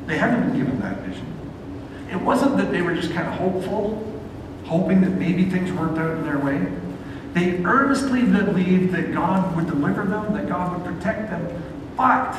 They 0.05 0.17
hadn't 0.19 0.51
been 0.51 0.59
given 0.59 0.79
that 0.81 0.99
vision. 0.99 1.25
It 2.11 2.21
wasn't 2.21 2.57
that 2.57 2.71
they 2.71 2.83
were 2.83 2.93
just 2.93 3.11
kind 3.11 3.27
of 3.27 3.33
hopeful, 3.33 4.21
hoping 4.65 5.01
that 5.01 5.11
maybe 5.11 5.49
things 5.49 5.71
worked 5.71 5.97
out 5.97 6.11
in 6.11 6.23
their 6.25 6.37
way. 6.37 6.63
They 7.33 7.63
earnestly 7.63 8.21
believed 8.23 8.93
that 8.93 9.11
God 9.13 9.55
would 9.55 9.65
deliver 9.65 10.05
them, 10.05 10.33
that 10.33 10.47
God 10.47 10.73
would 10.73 10.95
protect 10.95 11.31
them. 11.31 11.63
But 11.97 12.37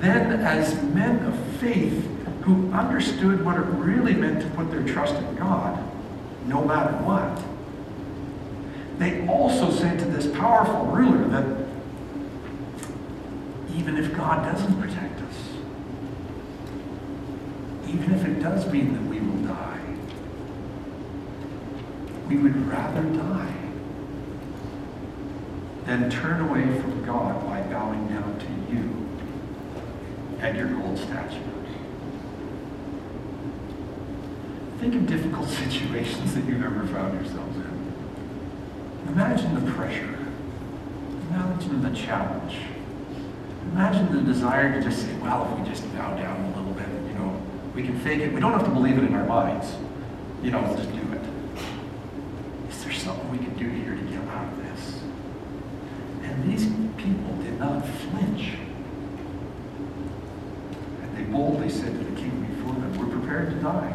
then, 0.00 0.40
as 0.40 0.82
men 0.94 1.24
of 1.24 1.38
faith 1.58 2.06
who 2.42 2.72
understood 2.72 3.44
what 3.44 3.56
it 3.56 3.64
really 3.64 4.14
meant 4.14 4.40
to 4.40 4.48
put 4.50 4.70
their 4.70 4.84
trust 4.84 5.14
in 5.14 5.36
God, 5.36 5.78
no 6.46 6.64
matter 6.64 6.96
what, 7.04 7.42
they 8.98 9.26
also 9.28 9.70
said 9.70 9.98
to 9.98 10.04
this 10.06 10.26
powerful 10.38 10.86
ruler 10.86 11.28
that 11.28 11.68
even 13.74 13.96
if 13.96 14.16
God 14.16 14.44
doesn't 14.50 14.80
protect 14.80 15.20
us, 15.20 15.34
even 17.88 18.14
if 18.14 18.24
it 18.24 18.40
does 18.40 18.70
mean 18.72 18.92
that 18.94 19.02
we 19.02 19.20
will 19.20 19.46
die, 19.46 19.87
we 22.28 22.36
would 22.36 22.68
rather 22.68 23.02
die 23.02 23.54
than 25.86 26.10
turn 26.10 26.40
away 26.48 26.80
from 26.80 27.04
God 27.04 27.44
by 27.46 27.62
bowing 27.62 28.06
down 28.08 28.38
to 28.38 28.72
you 28.72 29.08
and 30.40 30.56
your 30.56 30.68
gold 30.68 30.98
statue. 30.98 31.48
Think 34.78 34.94
of 34.94 35.06
difficult 35.06 35.48
situations 35.64 36.34
that 36.34 36.44
you've 36.44 36.64
ever 36.64 36.86
found 36.86 37.20
yourselves 37.20 37.56
in. 37.56 37.92
Imagine 39.08 39.64
the 39.64 39.72
pressure. 39.72 40.18
Imagine 41.30 41.82
the 41.82 41.90
challenge. 41.90 42.56
Imagine 43.72 44.14
the 44.14 44.22
desire 44.22 44.72
to 44.72 44.80
just 44.80 45.02
say, 45.02 45.12
well, 45.16 45.50
if 45.50 45.58
we 45.58 45.68
just 45.68 45.84
bow 45.94 46.16
down 46.16 46.40
a 46.40 46.56
little 46.56 46.72
bit, 46.72 46.88
you 47.08 47.18
know, 47.18 47.42
we 47.74 47.82
can 47.82 47.98
fake 48.00 48.20
it. 48.20 48.32
We 48.32 48.40
don't 48.40 48.52
have 48.52 48.64
to 48.64 48.70
believe 48.70 48.98
it 48.98 49.04
in 49.04 49.14
our 49.14 49.26
minds. 49.26 49.74
You 50.42 50.52
know, 50.52 50.60
just 50.76 50.90
do 50.92 51.12
it. 51.12 51.20
Is 52.70 52.84
there 52.84 52.92
something 52.92 53.30
we 53.30 53.38
can 53.38 53.54
do 53.58 53.68
here 53.68 53.96
to 53.96 54.02
get 54.02 54.20
out 54.28 54.52
of 54.52 54.62
this? 54.62 55.00
And 56.22 56.52
these 56.52 56.66
people 56.96 57.36
did 57.42 57.58
not 57.58 57.84
flinch. 58.10 58.54
And 61.02 61.16
they 61.16 61.22
boldly 61.30 61.68
said 61.68 61.92
to 61.92 62.04
the 62.04 62.20
king 62.20 62.44
before 62.54 62.74
them, 62.74 62.98
we're 62.98 63.18
prepared 63.18 63.50
to 63.50 63.56
die. 63.56 63.94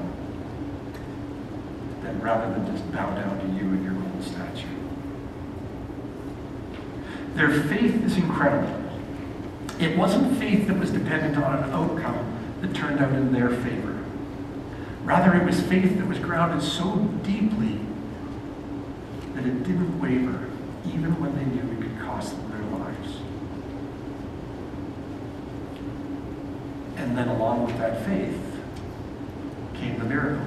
Then 2.02 2.20
rather 2.22 2.54
than 2.54 2.66
just 2.76 2.92
bow 2.92 3.16
down 3.16 3.40
to 3.40 3.46
you 3.48 3.70
and 3.72 3.84
your 3.84 3.94
gold 3.94 4.24
statue. 4.24 4.68
Their 7.36 7.64
faith 7.64 8.04
is 8.06 8.18
incredible. 8.18 8.80
It 9.80 9.98
wasn't 9.98 10.38
faith 10.38 10.68
that 10.68 10.78
was 10.78 10.92
dependent 10.92 11.38
on 11.38 11.64
an 11.64 11.72
outcome 11.72 12.40
that 12.62 12.76
turned 12.76 13.00
out 13.00 13.12
in 13.12 13.34
their 13.34 13.50
favor. 13.50 14.00
Rather, 15.04 15.36
it 15.36 15.44
was 15.44 15.60
faith 15.62 15.98
that 15.98 16.08
was 16.08 16.20
grounded 16.20 16.62
so 16.62 16.96
deeply 17.24 17.80
that 19.34 19.46
it 19.46 19.64
didn't 19.64 20.00
waver, 20.00 20.48
even 20.88 21.20
when 21.20 21.36
they 21.36 21.44
knew 21.46 21.74
it 21.74 21.82
could 21.82 22.00
cost 22.00 22.32
them 22.38 22.52
their 22.52 22.80
lives. 22.80 23.18
And 27.04 27.18
then, 27.18 27.28
along 27.28 27.66
with 27.66 27.78
that 27.80 28.06
faith, 28.06 28.40
came 29.74 30.00
the 30.00 30.06
miracle. 30.06 30.46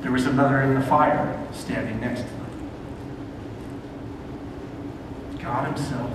There 0.00 0.10
was 0.10 0.24
a 0.24 0.32
mother 0.32 0.62
in 0.62 0.74
the 0.74 0.80
fire 0.80 1.38
standing 1.52 2.00
next 2.00 2.22
to 2.22 2.26
them. 2.28 2.70
God 5.38 5.66
Himself, 5.66 6.10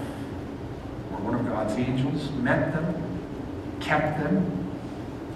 or 1.11 1.17
one 1.19 1.35
of 1.35 1.45
God's 1.45 1.75
angels, 1.75 2.31
met 2.31 2.73
them, 2.73 3.19
kept 3.79 4.19
them, 4.19 4.67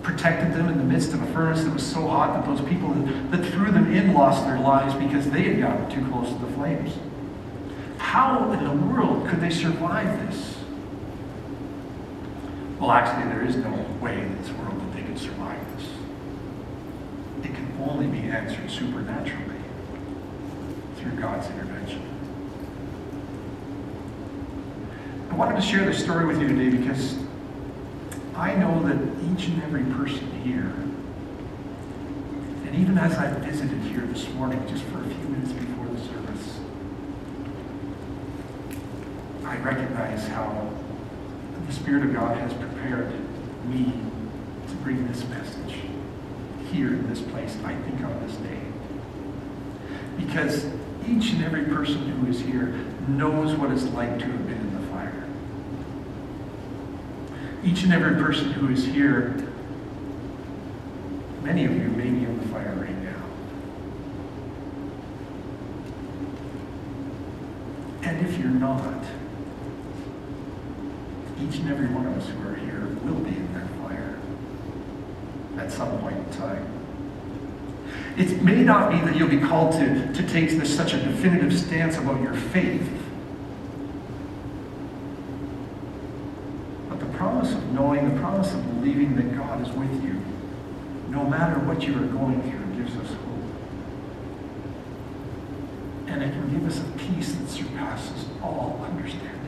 protected 0.01 0.53
them 0.53 0.67
in 0.67 0.79
the 0.79 0.83
midst 0.83 1.13
of 1.13 1.21
a 1.21 1.31
furnace 1.31 1.63
that 1.63 1.71
was 1.71 1.85
so 1.85 2.07
hot 2.07 2.33
that 2.33 2.47
those 2.47 2.67
people 2.67 2.91
that 3.29 3.45
threw 3.45 3.69
them 3.69 3.93
in 3.93 4.15
lost 4.15 4.43
their 4.45 4.59
lives 4.59 4.95
because 4.95 5.29
they 5.29 5.43
had 5.43 5.59
gotten 5.59 5.87
too 5.87 6.09
close 6.09 6.29
to 6.29 6.45
the 6.45 6.51
flames. 6.53 6.93
How 7.99 8.51
in 8.53 8.63
the 8.63 8.73
world 8.87 9.27
could 9.29 9.39
they 9.39 9.51
survive 9.51 10.07
this? 10.25 10.58
Well, 12.79 12.91
actually, 12.91 13.29
there 13.33 13.43
is 13.45 13.57
no 13.57 13.71
way 14.01 14.21
in 14.21 14.41
this 14.41 14.49
world 14.51 14.79
that 14.79 14.93
they 14.95 15.03
could 15.03 15.19
survive 15.19 15.59
this. 15.75 15.85
It 17.43 17.53
can 17.53 17.77
only 17.89 18.07
be 18.07 18.19
answered 18.29 18.71
supernaturally 18.71 19.59
through 20.95 21.11
God's 21.19 21.47
intervention. 21.49 22.01
I 25.29 25.35
wanted 25.35 25.55
to 25.57 25.61
share 25.61 25.85
this 25.85 26.01
story 26.01 26.25
with 26.25 26.39
you 26.41 26.47
today 26.47 26.69
because 26.69 27.17
I 28.33 28.55
know 28.55 28.81
that 28.87 28.95
each 29.33 29.47
and 29.49 29.61
every 29.63 29.83
person 29.95 30.31
here, 30.41 30.73
and 32.65 32.75
even 32.75 32.97
as 32.97 33.17
I 33.17 33.29
visited 33.39 33.81
here 33.81 34.01
this 34.07 34.29
morning, 34.29 34.65
just 34.69 34.83
for 34.85 34.99
a 35.01 35.07
few 35.07 35.27
minutes 35.27 35.51
before 35.51 35.85
the 35.87 35.99
service, 35.99 36.59
I 39.43 39.57
recognize 39.57 40.25
how 40.29 40.78
the 41.69 41.75
Spirit 41.75 42.03
of 42.03 42.13
God 42.13 42.35
has 42.35 42.51
prepared 42.53 43.13
me 43.65 43.93
to 44.67 44.73
bring 44.77 45.07
this 45.07 45.23
message 45.25 45.77
here 46.71 46.87
in 46.87 47.07
this 47.07 47.21
place, 47.21 47.55
I 47.63 47.75
think 47.75 48.01
on 48.01 48.27
this 48.27 48.35
day. 48.37 48.59
Because 50.17 50.65
each 51.07 51.31
and 51.33 51.43
every 51.43 51.65
person 51.65 52.09
who 52.09 52.27
is 52.27 52.41
here 52.41 52.73
knows 53.07 53.55
what 53.55 53.69
it's 53.69 53.83
like 53.83 54.17
to 54.17 54.25
have 54.25 54.47
been 54.47 54.57
in 54.57 54.81
the 54.81 54.87
fire. 54.87 55.27
Each 57.63 57.83
and 57.83 57.93
every 57.93 58.15
person 58.15 58.51
who 58.51 58.73
is 58.73 58.85
here, 58.85 59.35
many 61.43 61.65
of 61.65 61.71
you 61.75 61.89
may 61.89 62.09
be 62.09 62.25
in 62.25 62.39
the 62.39 62.47
fire 62.47 62.73
right 62.73 62.97
now. 63.03 63.23
And 68.09 68.25
if 68.25 68.39
you're 68.39 68.47
not, 68.49 68.98
each 71.49 71.59
and 71.59 71.69
every 71.69 71.87
one 71.87 72.05
of 72.05 72.15
us 72.17 72.29
who 72.29 72.47
are 72.47 72.55
here 72.55 72.87
will 73.03 73.19
be 73.21 73.35
in 73.35 73.53
that 73.53 73.67
fire 73.81 74.19
at 75.57 75.71
some 75.71 75.97
point 75.99 76.15
in 76.15 76.29
time. 76.33 76.65
It 78.17 78.43
may 78.43 78.63
not 78.63 78.91
be 78.91 78.99
that 78.99 79.15
you'll 79.15 79.29
be 79.29 79.39
called 79.39 79.73
to, 79.73 80.13
to 80.13 80.27
take 80.27 80.51
this, 80.51 80.75
such 80.75 80.93
a 80.93 80.97
definitive 80.97 81.57
stance 81.57 81.97
about 81.97 82.21
your 82.21 82.33
faith. 82.33 82.87
But 86.89 86.99
the 86.99 87.07
promise 87.17 87.53
of 87.53 87.71
knowing, 87.71 88.13
the 88.13 88.19
promise 88.19 88.53
of 88.53 88.63
believing 88.75 89.15
that 89.15 89.35
God 89.35 89.65
is 89.65 89.73
with 89.73 90.03
you, 90.03 90.21
no 91.09 91.23
matter 91.23 91.57
what 91.65 91.81
you 91.81 91.95
are 91.95 92.07
going 92.07 92.41
through, 92.43 92.83
gives 92.83 92.95
us 92.97 93.07
hope. 93.07 93.39
And 96.07 96.21
it 96.21 96.31
can 96.31 96.51
give 96.51 96.67
us 96.67 96.79
a 96.79 96.83
peace 96.97 97.31
that 97.31 97.49
surpasses 97.49 98.25
all 98.43 98.79
understanding. 98.83 99.39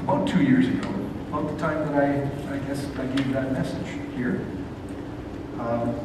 About 0.00 0.25
two 0.36 0.44
years 0.44 0.68
ago, 0.68 0.88
about 1.28 1.50
the 1.50 1.58
time 1.58 1.78
that 1.86 1.94
I, 1.94 2.54
I 2.54 2.58
guess 2.60 2.84
I 2.98 3.06
gave 3.06 3.32
that 3.32 3.52
message 3.52 3.86
here, 4.14 4.44
um, 5.58 5.98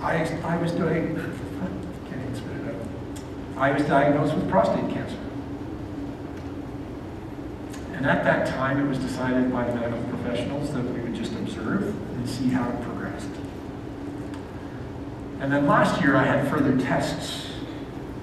I, 0.00 0.24
I 0.42 0.56
was 0.56 0.72
doing, 0.72 1.14
can't 2.10 2.36
spit 2.36 2.56
it 2.56 2.74
out. 2.74 3.58
I 3.58 3.72
was 3.72 3.82
diagnosed 3.84 4.34
with 4.34 4.48
prostate 4.48 4.90
cancer. 4.90 5.18
And 7.92 8.06
at 8.06 8.24
that 8.24 8.46
time, 8.48 8.80
it 8.80 8.88
was 8.88 8.98
decided 8.98 9.52
by 9.52 9.66
medical 9.66 10.02
professionals 10.04 10.72
that 10.72 10.82
we 10.82 11.00
would 11.00 11.14
just 11.14 11.32
observe 11.32 11.88
and 12.16 12.28
see 12.28 12.48
how 12.48 12.68
it 12.68 12.82
progressed. 12.82 13.28
And 15.40 15.52
then 15.52 15.66
last 15.66 16.00
year, 16.00 16.16
I 16.16 16.24
had 16.24 16.48
further 16.48 16.78
tests. 16.78 17.50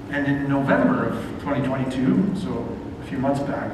And 0.10 0.28
in 0.28 0.50
November 0.50 1.08
of 1.08 1.24
2022, 1.40 2.36
so 2.36 2.78
a 3.02 3.06
few 3.06 3.18
months 3.18 3.40
back, 3.42 3.72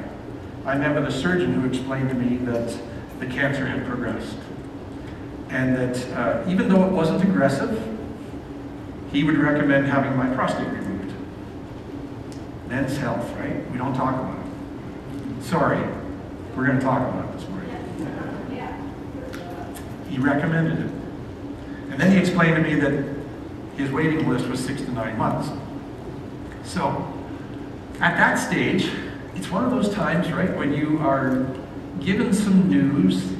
I 0.67 0.77
met 0.77 0.93
with 0.93 1.05
a 1.05 1.11
surgeon 1.11 1.53
who 1.53 1.65
explained 1.65 2.09
to 2.09 2.15
me 2.15 2.35
that 2.45 2.77
the 3.19 3.25
cancer 3.25 3.65
had 3.65 3.85
progressed. 3.87 4.35
And 5.49 5.73
that 5.77 6.09
uh, 6.11 6.49
even 6.49 6.67
though 6.67 6.85
it 6.85 6.91
wasn't 6.91 7.23
aggressive, 7.23 7.81
he 9.13 9.23
would 9.23 9.37
recommend 9.37 9.87
having 9.87 10.17
my 10.17 10.27
prostate 10.35 10.67
removed. 10.67 11.13
Men's 12.67 12.97
health, 12.97 13.31
right? 13.37 13.71
We 13.71 13.77
don't 13.77 13.95
talk 13.95 14.13
about 14.13 14.45
it. 14.45 15.43
Sorry, 15.43 15.79
we're 16.53 16.65
going 16.65 16.79
to 16.79 16.83
talk 16.83 17.01
about 17.01 17.33
it 17.33 17.39
this 17.39 17.47
morning. 17.47 17.63
He 20.09 20.17
recommended 20.17 20.79
it. 20.79 20.91
And 21.91 21.97
then 21.97 22.11
he 22.11 22.17
explained 22.17 22.55
to 22.57 22.61
me 22.61 22.75
that 22.75 23.15
his 23.77 23.89
waiting 23.89 24.27
list 24.27 24.47
was 24.47 24.59
six 24.59 24.81
to 24.81 24.91
nine 24.91 25.17
months. 25.17 25.49
So, 26.65 27.13
at 28.01 28.17
that 28.17 28.35
stage, 28.35 28.91
it's 29.37 29.51
one 29.51 29.63
of 29.63 29.69
those 29.69 29.93
times, 29.93 30.31
right, 30.31 30.53
when 30.57 30.73
you 30.73 30.97
are 30.97 31.45
given 31.99 32.33
some 32.33 32.69
news 32.69 33.33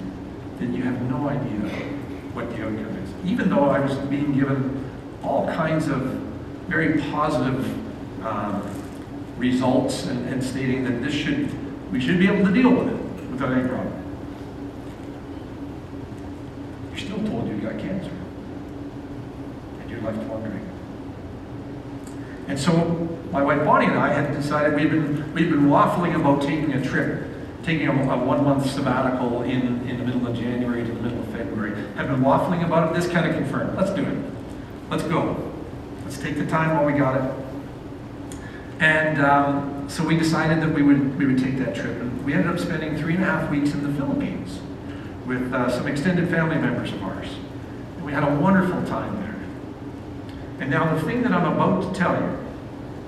that 0.60 0.70
you 0.70 0.84
have 0.84 1.02
no 1.02 1.28
idea 1.28 1.70
what 2.34 2.50
the 2.56 2.64
outcome 2.64 2.98
is. 2.98 3.26
Even 3.26 3.50
though 3.50 3.70
I 3.70 3.80
was 3.80 3.96
being 4.08 4.34
given 4.34 4.90
all 5.24 5.48
kinds 5.48 5.88
of 5.88 6.02
very 6.68 7.02
positive 7.10 7.66
um, 8.24 8.62
results 9.38 10.06
and, 10.06 10.28
and 10.30 10.44
stating 10.44 10.84
that 10.84 11.02
this 11.02 11.14
should, 11.14 11.92
we 11.92 12.00
should 12.00 12.20
be 12.20 12.28
able 12.28 12.46
to 12.46 12.54
deal 12.54 12.72
with 12.72 12.90
it 12.90 13.32
without 13.32 13.54
any 13.54 13.68
problem. 13.68 13.94
You're 16.90 17.00
still 17.00 17.26
told 17.26 17.48
you 17.48 17.58
got 17.58 17.80
cancer. 17.80 18.12
And 19.82 19.90
you're 19.90 20.02
left 20.02 20.20
wondering. 20.20 20.70
And 22.48 22.60
so 22.60 23.17
my 23.32 23.42
wife 23.42 23.64
Bonnie 23.66 23.88
and 23.88 23.98
I 23.98 24.14
had 24.14 24.34
decided 24.34 24.76
we've 24.76 24.90
been 24.90 25.34
we've 25.34 25.50
been 25.50 25.68
waffling 25.68 26.16
about 26.16 26.42
taking 26.42 26.74
a 26.74 26.84
trip, 26.84 27.28
taking 27.64 27.88
a, 27.88 27.92
a 27.92 28.18
one 28.18 28.44
month 28.44 28.70
sabbatical 28.70 29.44
in, 29.44 29.88
in 29.90 29.98
the 29.98 30.06
middle 30.06 30.28
of 30.28 30.36
January 30.36 30.84
to 30.84 30.92
the 30.92 31.02
middle 31.02 31.20
of 31.20 31.28
February. 31.28 31.76
Had 31.96 32.08
been 32.08 32.22
waffling 32.22 32.66
about 32.66 32.90
it. 32.90 33.00
This 33.00 33.12
kind 33.12 33.30
of 33.30 33.36
confirmed. 33.36 33.78
Let's 33.78 33.92
do 33.92 34.04
it. 34.04 34.18
Let's 34.90 35.04
go. 35.04 35.54
Let's 36.04 36.18
take 36.18 36.38
the 36.38 36.46
time 36.46 36.76
while 36.76 36.86
we 36.86 36.94
got 36.94 37.22
it. 37.22 37.46
And 38.80 39.22
um, 39.22 39.90
so 39.90 40.06
we 40.06 40.18
decided 40.18 40.62
that 40.62 40.74
we 40.74 40.84
would 40.84 41.18
we 41.18 41.26
would 41.26 41.40
take 41.40 41.58
that 41.58 41.76
trip, 41.76 42.00
and 42.00 42.24
we 42.24 42.34
ended 42.34 42.48
up 42.48 42.60
spending 42.60 42.98
three 42.98 43.16
and 43.16 43.24
a 43.24 43.28
half 43.28 43.52
weeks 43.52 43.74
in 43.74 43.84
the 43.84 43.94
Philippines 44.00 44.60
with 45.26 45.54
uh, 45.54 45.70
some 45.70 45.88
extended 45.88 46.30
family 46.30 46.58
members 46.58 46.94
of 46.94 47.04
ours. 47.04 47.28
And 47.98 48.06
we 48.06 48.14
had 48.14 48.24
a 48.24 48.36
wonderful 48.36 48.82
time 48.86 49.16
there. 49.22 49.36
And 50.62 50.72
now 50.72 50.96
the 50.96 51.02
thing 51.02 51.22
that 51.24 51.34
I'm 51.34 51.52
about 51.54 51.94
to 51.94 52.00
tell 52.00 52.14
you 52.16 52.47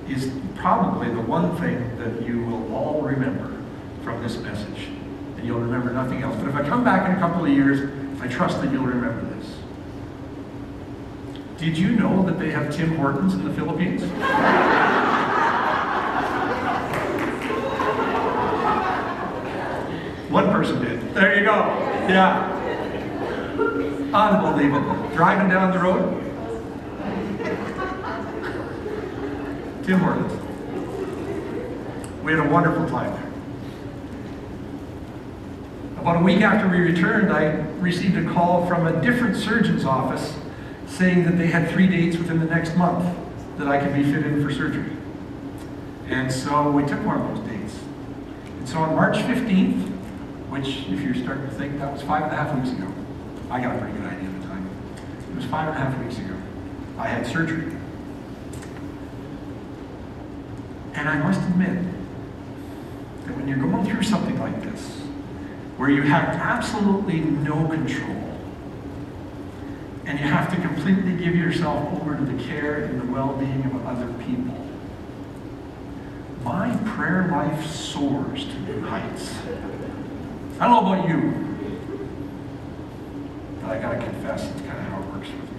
is 0.09 0.31
probably 0.55 1.09
the 1.09 1.21
one 1.21 1.55
thing 1.57 1.97
that 1.97 2.25
you 2.25 2.43
will 2.45 2.75
all 2.75 3.01
remember 3.01 3.61
from 4.03 4.21
this 4.23 4.37
message. 4.39 4.87
And 5.37 5.45
you'll 5.45 5.59
remember 5.59 5.93
nothing 5.93 6.21
else. 6.21 6.35
But 6.37 6.49
if 6.49 6.55
I 6.55 6.67
come 6.67 6.83
back 6.83 7.09
in 7.09 7.15
a 7.15 7.19
couple 7.19 7.45
of 7.45 7.51
years, 7.51 7.89
I 8.21 8.27
trust 8.27 8.61
that 8.61 8.71
you'll 8.71 8.85
remember 8.85 9.21
this. 9.35 9.57
Did 11.57 11.77
you 11.77 11.91
know 11.91 12.23
that 12.23 12.39
they 12.39 12.51
have 12.51 12.75
Tim 12.75 12.95
Hortons 12.97 13.33
in 13.33 13.43
the 13.45 13.53
Philippines? 13.53 14.01
One 20.29 20.51
person 20.51 20.81
did. 20.83 21.13
There 21.13 21.37
you 21.37 21.43
go. 21.43 21.55
Yeah. 22.07 22.55
Unbelievable. 24.13 25.09
Driving 25.15 25.49
down 25.49 25.71
the 25.71 25.79
road, 25.79 26.28
Tim 29.89 29.99
Hortons. 30.01 30.31
We 32.23 32.31
had 32.33 32.45
a 32.45 32.47
wonderful 32.47 32.87
time 32.89 33.11
there. 33.11 33.31
About 35.99 36.17
a 36.17 36.23
week 36.23 36.41
after 36.41 36.69
we 36.69 36.77
returned, 36.77 37.33
I 37.33 37.53
received 37.79 38.15
a 38.15 38.31
call 38.31 38.67
from 38.67 38.85
a 38.85 39.01
different 39.01 39.35
surgeon's 39.35 39.85
office 39.85 40.37
saying 40.85 41.23
that 41.23 41.39
they 41.39 41.47
had 41.47 41.71
three 41.71 41.87
dates 41.87 42.17
within 42.17 42.37
the 42.37 42.45
next 42.45 42.75
month 42.75 43.03
that 43.57 43.67
I 43.67 43.79
could 43.83 43.95
be 43.95 44.03
fit 44.03 44.27
in 44.27 44.43
for 44.43 44.53
surgery. 44.53 44.91
And 46.07 46.31
so 46.31 46.69
we 46.69 46.85
took 46.85 47.03
one 47.03 47.19
of 47.19 47.35
those 47.35 47.47
dates. 47.47 47.79
And 48.59 48.69
so 48.69 48.77
on 48.81 48.93
March 48.93 49.17
15th, 49.17 49.87
which 50.51 50.67
if 50.87 51.01
you're 51.01 51.15
starting 51.15 51.45
to 51.45 51.55
think 51.55 51.79
that 51.79 51.91
was 51.91 52.03
five 52.03 52.21
and 52.21 52.31
a 52.31 52.35
half 52.35 52.55
weeks 52.55 52.69
ago, 52.77 52.93
I 53.49 53.59
got 53.59 53.75
a 53.75 53.79
pretty 53.79 53.97
good 53.97 54.05
idea 54.05 54.29
at 54.29 54.39
the 54.39 54.47
time. 54.49 54.69
It 55.31 55.35
was 55.35 55.45
five 55.45 55.67
and 55.67 55.75
a 55.75 55.81
half 55.81 55.99
weeks 56.03 56.19
ago. 56.19 56.35
I 56.99 57.07
had 57.07 57.25
surgery. 57.25 57.78
And 60.93 61.07
I 61.07 61.17
must 61.19 61.41
admit 61.41 61.83
that 63.25 63.35
when 63.35 63.47
you're 63.47 63.57
going 63.57 63.85
through 63.85 64.03
something 64.03 64.39
like 64.39 64.61
this, 64.63 64.97
where 65.77 65.89
you 65.89 66.01
have 66.01 66.35
absolutely 66.35 67.21
no 67.21 67.67
control, 67.67 68.37
and 70.05 70.19
you 70.19 70.25
have 70.25 70.49
to 70.53 70.59
completely 70.61 71.15
give 71.23 71.35
yourself 71.35 72.01
over 72.01 72.17
to 72.17 72.23
the 72.23 72.43
care 72.43 72.83
and 72.83 72.99
the 72.99 73.05
well-being 73.11 73.63
of 73.65 73.85
other 73.85 74.11
people, 74.25 74.55
my 76.43 76.75
prayer 76.95 77.27
life 77.31 77.65
soars 77.65 78.45
to 78.45 78.59
new 78.61 78.81
heights. 78.81 79.35
I 80.59 80.67
don't 80.67 80.83
know 80.83 80.93
about 80.93 81.07
you, 81.07 81.19
but 83.61 83.71
I 83.71 83.79
gotta 83.79 84.03
confess, 84.03 84.49
it's 84.49 84.61
kind 84.61 84.77
of 84.79 84.83
how 84.85 85.01
it 85.01 85.05
works 85.13 85.29
with 85.29 85.51
me 85.53 85.58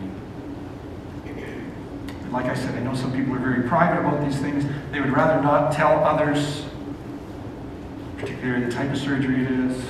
like 2.30 2.46
I 2.46 2.54
said, 2.54 2.74
I 2.74 2.80
know 2.80 2.94
some 2.94 3.12
people 3.12 3.34
are 3.34 3.38
very 3.38 3.68
private 3.68 4.00
about 4.00 4.24
these 4.24 4.38
things. 4.38 4.64
They 4.92 5.00
would 5.00 5.10
rather 5.10 5.42
not 5.42 5.72
tell 5.72 6.04
others, 6.04 6.64
particularly 8.18 8.64
the 8.64 8.72
type 8.72 8.90
of 8.90 8.98
surgery 8.98 9.42
it 9.42 9.50
is. 9.50 9.84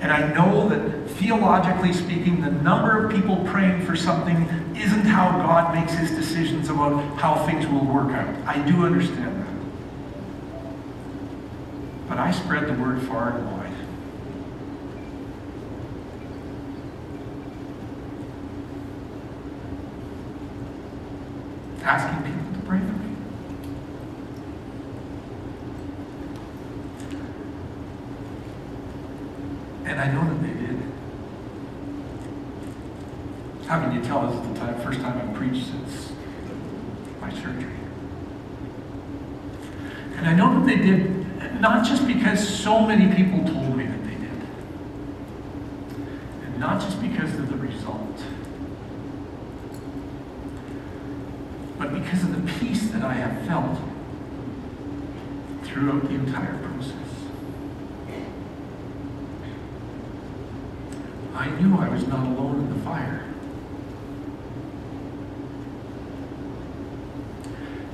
And 0.00 0.12
I 0.12 0.32
know 0.32 0.68
that 0.68 1.10
theologically 1.10 1.92
speaking, 1.92 2.40
the 2.40 2.50
number 2.50 3.04
of 3.04 3.12
people 3.12 3.36
praying 3.46 3.86
for 3.86 3.94
something 3.94 4.36
isn't 4.76 5.04
how 5.04 5.30
God 5.30 5.74
makes 5.74 5.92
his 5.94 6.10
decisions 6.10 6.68
about 6.68 7.00
how 7.18 7.46
things 7.46 7.66
will 7.66 7.84
work 7.84 8.12
out. 8.12 8.34
I 8.46 8.58
do 8.66 8.84
understand 8.84 9.40
that. 9.40 9.48
But 12.08 12.18
I 12.18 12.32
spread 12.32 12.66
the 12.66 12.74
word 12.74 13.00
far 13.02 13.38
and 13.38 13.52
wide. 13.52 13.61
Asking 21.84 22.22
people 22.22 22.52
to 22.52 22.66
pray 22.66 22.78
for 22.78 22.84
me. 22.84 23.16
And 29.84 30.00
I 30.00 30.12
know 30.12 30.28
that 30.28 30.42
they 30.42 30.66
did. 30.66 30.80
How 33.66 33.80
can 33.80 33.94
you 33.94 34.02
tell 34.02 34.26
this 34.28 34.40
is 34.40 34.48
the 34.48 34.58
time, 34.58 34.80
first 34.80 35.00
time 35.00 35.18
I've 35.18 35.34
preached 35.34 35.66
since 35.66 36.12
my 37.20 37.32
surgery? 37.32 37.72
And 40.16 40.28
I 40.28 40.34
know 40.34 40.60
that 40.60 40.66
they 40.66 40.76
did, 40.76 41.60
not 41.60 41.84
just 41.84 42.06
because 42.06 42.46
so 42.46 42.86
many 42.86 43.12
people 43.14 43.38
told 43.44 43.76
me 43.76 43.86
that 43.86 44.04
they 44.04 44.14
did, 44.14 44.46
and 46.44 46.58
not 46.60 46.80
just 46.80 47.00
because 47.00 47.34
of 47.34 47.48
the 47.48 47.56
result. 47.56 48.22
but 51.82 51.92
because 51.94 52.22
of 52.22 52.46
the 52.46 52.52
peace 52.52 52.90
that 52.90 53.02
I 53.02 53.12
have 53.14 53.44
felt 53.44 53.76
throughout 55.64 56.02
the 56.02 56.14
I 61.34 61.50
knew 61.60 61.76
I 61.76 61.88
was 61.88 62.06
not 62.06 62.26
alone 62.26 62.60
in 62.60 62.78
the 62.78 62.84
fire. 62.84 63.24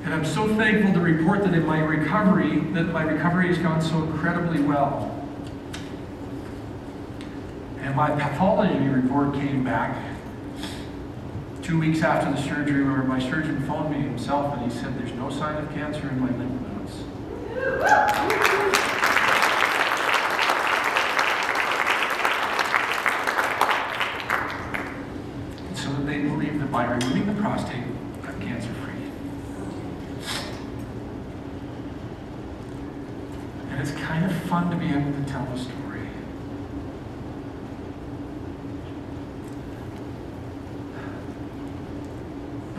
And 0.05 0.15
I'm 0.15 0.25
so 0.25 0.49
thankful 0.57 0.95
to 0.95 1.01
report 1.01 1.45
that 1.45 1.53
in 1.55 1.67
my 1.67 1.81
recovery, 1.81 2.61
that 2.73 2.85
my 2.85 3.03
recovery 3.03 3.49
has 3.49 3.59
gone 3.59 3.83
so 3.83 4.03
incredibly 4.05 4.63
well. 4.63 5.15
And 7.81 7.95
my 7.95 8.11
pathology 8.11 8.89
report 8.89 9.35
came 9.35 9.65
back 9.65 9.97
two 11.63 11.79
weeks 11.79 12.01
after 12.01 12.31
the 12.31 12.43
surgery 12.49 12.83
where 12.83 13.03
my 13.03 13.19
surgeon 13.19 13.61
phoned 13.67 13.91
me 13.91 14.01
himself 14.01 14.55
and 14.57 14.73
he 14.73 14.79
said 14.79 14.99
there's 14.99 15.13
no 15.13 15.29
sign 15.29 15.63
of 15.63 15.71
cancer 15.75 16.09
in 16.09 16.19
my 16.19 16.31
lymph 16.31 16.63
nodes. 16.63 17.05
so 25.79 25.93
that 25.93 26.07
they 26.07 26.21
believe 26.23 26.59
that 26.59 26.71
removing 27.01 27.27
the 27.27 27.41
prostate, 27.41 27.85
I'm 28.25 28.41
cancer 28.41 28.73
free. 28.75 28.93
And 33.71 33.81
it's 33.81 33.93
kind 33.93 34.25
of 34.25 34.33
fun 34.43 34.71
to 34.71 34.77
be 34.77 34.87
able 34.87 35.13
to 35.13 35.25
tell 35.31 35.45
the 35.47 35.59
story. 35.59 35.75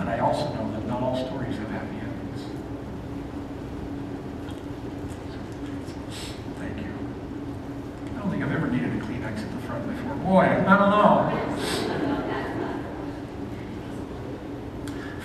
I 0.09 0.21
also 0.21 0.51
know 0.53 0.71
that 0.71 0.85
not 0.87 1.01
all 1.03 1.15
stories 1.27 1.55
have 1.57 1.69
happy 1.69 1.95
endings. 1.95 2.41
Thank 6.57 6.77
you. 6.77 6.91
I 8.15 8.19
don't 8.19 8.31
think 8.31 8.43
I've 8.43 8.51
ever 8.51 8.67
needed 8.67 8.89
a 8.89 8.99
Kleenex 9.05 9.37
at 9.37 9.51
the 9.51 9.61
front 9.67 9.87
before. 9.87 10.15
Boy, 10.15 10.45
I 10.45 10.77
don't 10.77 10.89
know. 10.89 11.29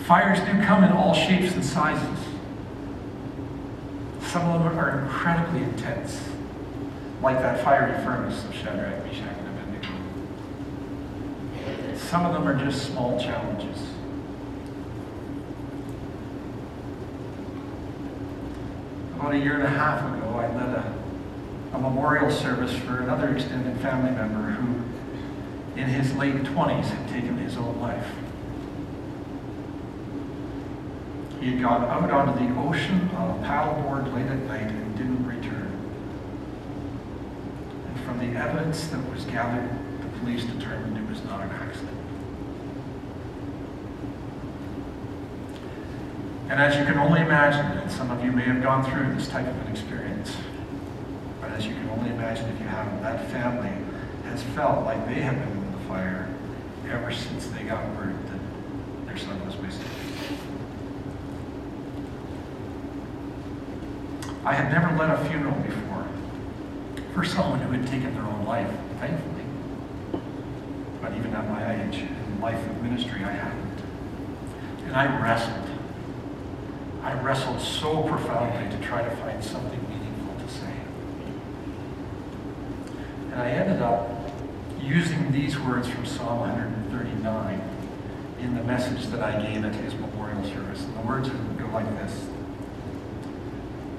Fires 0.06 0.38
do 0.40 0.64
come 0.64 0.84
in 0.84 0.92
all 0.92 1.14
shapes 1.14 1.54
and 1.54 1.64
sizes. 1.64 2.18
Some 4.22 4.48
of 4.50 4.62
them 4.64 4.78
are 4.78 5.00
incredibly 5.00 5.62
intense, 5.62 6.20
like 7.22 7.38
that 7.38 7.64
fiery 7.64 7.94
furnace 8.04 8.44
of 8.44 8.54
Shadrach, 8.54 9.04
Meshach, 9.04 9.36
and 9.38 9.48
Abednego. 9.58 9.88
Some 11.96 12.26
of 12.26 12.34
them 12.34 12.46
are 12.46 12.54
just 12.54 12.86
small 12.86 13.18
challenges. 13.18 13.78
about 19.24 19.36
a 19.36 19.38
year 19.38 19.54
and 19.54 19.62
a 19.62 19.70
half 19.70 20.00
ago, 20.00 20.34
I 20.34 20.54
led 20.54 20.68
a, 20.68 20.94
a 21.72 21.78
memorial 21.78 22.30
service 22.30 22.76
for 22.76 23.00
another 23.00 23.34
extended 23.34 23.80
family 23.80 24.10
member 24.10 24.50
who, 24.50 25.80
in 25.80 25.88
his 25.88 26.14
late 26.14 26.34
20s, 26.34 26.84
had 26.84 27.08
taken 27.08 27.38
his 27.38 27.56
own 27.56 27.80
life. 27.80 28.06
He 31.44 31.50
had 31.50 31.60
gone 31.60 31.84
out 31.84 32.10
onto 32.10 32.42
the 32.42 32.58
ocean 32.58 33.10
on 33.16 33.38
a 33.38 33.46
paddleboard 33.46 34.14
late 34.14 34.24
at 34.24 34.38
night 34.46 34.62
and 34.62 34.96
didn't 34.96 35.26
return. 35.26 35.78
And 37.86 38.00
from 38.00 38.18
the 38.18 38.38
evidence 38.40 38.86
that 38.86 39.10
was 39.10 39.26
gathered, 39.26 39.68
the 40.00 40.18
police 40.20 40.44
determined 40.44 40.96
it 40.96 41.06
was 41.06 41.22
not 41.24 41.42
an 41.42 41.50
accident. 41.50 41.98
And 46.48 46.62
as 46.62 46.78
you 46.78 46.86
can 46.86 46.96
only 46.96 47.20
imagine, 47.20 47.76
and 47.76 47.92
some 47.92 48.10
of 48.10 48.24
you 48.24 48.32
may 48.32 48.44
have 48.44 48.62
gone 48.62 48.82
through 48.82 49.14
this 49.14 49.28
type 49.28 49.46
of 49.46 49.66
an 49.66 49.70
experience, 49.70 50.34
but 51.42 51.50
as 51.50 51.66
you 51.66 51.74
can 51.74 51.90
only 51.90 52.08
imagine 52.08 52.48
if 52.48 52.58
you 52.58 52.68
haven't, 52.68 53.02
that 53.02 53.30
family 53.30 53.72
has 54.24 54.42
felt 54.54 54.86
like 54.86 55.06
they 55.08 55.20
have 55.20 55.38
been 55.38 55.50
in 55.50 55.72
the 55.72 55.88
fire 55.88 56.26
ever 56.88 57.12
since 57.12 57.48
they 57.48 57.64
got 57.64 57.86
word 57.96 58.16
that 58.28 59.06
their 59.06 59.18
son 59.18 59.44
was 59.44 59.58
missing. 59.58 59.84
I 64.44 64.52
had 64.52 64.70
never 64.70 64.94
led 64.96 65.10
a 65.10 65.24
funeral 65.28 65.54
before 65.60 66.06
for 67.14 67.24
someone 67.24 67.60
who 67.60 67.72
had 67.72 67.86
taken 67.86 68.12
their 68.14 68.24
own 68.24 68.44
life, 68.44 68.70
thankfully. 68.98 69.44
But 71.00 71.12
even 71.14 71.32
at 71.32 71.48
my 71.48 71.82
age, 71.82 71.96
in 71.98 72.40
life 72.40 72.58
of 72.68 72.82
ministry, 72.82 73.24
I 73.24 73.30
hadn't. 73.30 73.82
And 74.84 74.94
I 74.94 75.22
wrestled. 75.22 75.70
I 77.02 77.14
wrestled 77.22 77.60
so 77.60 78.02
profoundly 78.02 78.76
to 78.76 78.84
try 78.84 79.02
to 79.02 79.16
find 79.16 79.42
something 79.42 79.80
meaningful 79.88 80.34
to 80.46 80.52
say. 80.52 80.72
And 83.32 83.40
I 83.40 83.50
ended 83.50 83.80
up 83.80 84.10
using 84.82 85.32
these 85.32 85.58
words 85.58 85.88
from 85.88 86.04
Psalm 86.04 86.40
139 86.40 87.60
in 88.40 88.54
the 88.56 88.62
message 88.64 89.06
that 89.06 89.22
I 89.22 89.40
gave 89.40 89.64
at 89.64 89.74
his 89.74 89.94
memorial 89.94 90.44
service. 90.44 90.82
And 90.82 90.96
the 90.96 91.06
words 91.06 91.28
go 91.28 91.66
like 91.68 91.88
this. 91.96 92.26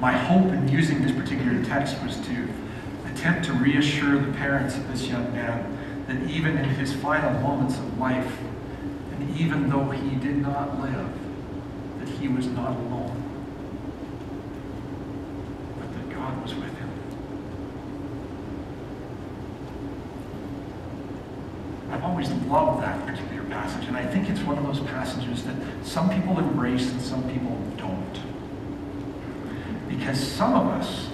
My 0.00 0.12
hope 0.12 0.52
in 0.52 0.68
using 0.68 1.02
this 1.02 1.10
particular 1.10 1.64
text 1.64 2.00
was 2.04 2.16
to 2.20 2.48
attempt 3.06 3.44
to 3.46 3.52
reassure 3.52 4.20
the 4.20 4.32
parents 4.34 4.76
of 4.76 4.86
this 4.92 5.08
young 5.08 5.32
man 5.32 6.04
that 6.06 6.30
even 6.30 6.56
in 6.56 6.68
his 6.70 6.92
final 6.94 7.32
moments 7.40 7.76
of 7.78 7.98
life, 7.98 8.38
and 9.12 9.36
even 9.36 9.68
though 9.68 9.90
he 9.90 10.14
did 10.14 10.36
not 10.36 10.80
live, 10.80 11.08
that 11.98 12.08
he 12.08 12.28
was 12.28 12.46
not 12.46 12.76
alone, 12.76 13.24
but 15.80 15.92
that 15.92 16.14
God 16.14 16.42
was 16.42 16.54
with 16.54 16.78
him. 16.78 16.90
I've 21.90 22.04
always 22.04 22.30
loved 22.30 22.84
that 22.84 23.04
particular 23.04 23.42
passage, 23.50 23.88
and 23.88 23.96
I 23.96 24.06
think 24.06 24.30
it's 24.30 24.42
one 24.42 24.58
of 24.58 24.64
those 24.64 24.78
passages 24.88 25.42
that 25.42 25.56
some 25.82 26.08
people 26.08 26.38
embrace 26.38 26.88
and 26.92 27.02
some 27.02 27.28
people 27.28 27.58
don't. 27.76 28.37
Because 30.08 30.26
some 30.26 30.54
of 30.54 30.68
us 30.68 31.06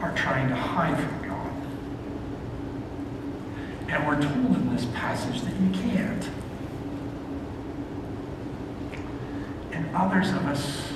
are 0.00 0.12
trying 0.16 0.48
to 0.48 0.56
hide 0.56 0.98
from 0.98 1.28
God. 1.28 1.52
And 3.88 4.04
we're 4.08 4.20
told 4.20 4.56
in 4.56 4.74
this 4.74 4.86
passage 4.86 5.42
that 5.42 5.54
you 5.60 5.70
can't. 5.70 6.28
And 9.70 9.94
others 9.94 10.30
of 10.30 10.44
us 10.46 10.92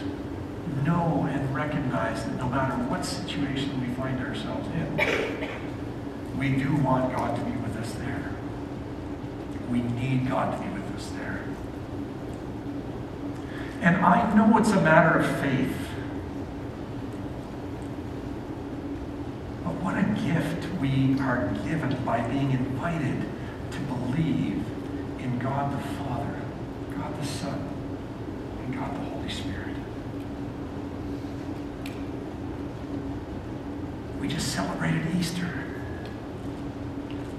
know 0.84 1.28
and 1.30 1.54
recognize 1.54 2.24
that 2.24 2.34
no 2.38 2.48
matter 2.48 2.74
what 2.90 3.04
situation 3.04 3.80
we 3.80 3.94
find 3.94 4.18
ourselves 4.18 4.66
in, 4.74 5.48
we 6.36 6.56
do 6.56 6.74
want 6.78 7.16
God 7.16 7.36
to 7.36 7.44
be 7.44 7.56
with 7.58 7.76
us 7.76 7.92
there. 7.92 8.32
We 9.70 9.80
need 9.80 10.28
God 10.28 10.58
to 10.58 10.60
be 10.60 10.74
with 10.74 10.96
us 10.96 11.08
there. 11.10 11.44
And 13.80 13.98
I 13.98 14.34
know 14.34 14.58
it's 14.58 14.72
a 14.72 14.80
matter 14.80 15.20
of 15.20 15.40
faith. 15.40 15.84
But 19.64 19.72
what 19.82 19.96
a 19.96 20.02
gift 20.02 20.68
are 21.12 21.48
given 21.66 22.02
by 22.04 22.20
being 22.28 22.50
invited 22.52 23.22
to 23.70 23.78
believe 23.80 24.64
in 25.18 25.38
God 25.38 25.72
the 25.72 25.88
Father, 25.98 26.40
God 26.96 27.20
the 27.20 27.26
Son, 27.26 27.68
and 28.60 28.74
God 28.74 28.94
the 28.94 29.10
Holy 29.10 29.28
Spirit. 29.28 29.76
We 34.18 34.28
just 34.28 34.52
celebrated 34.54 35.14
Easter. 35.18 35.64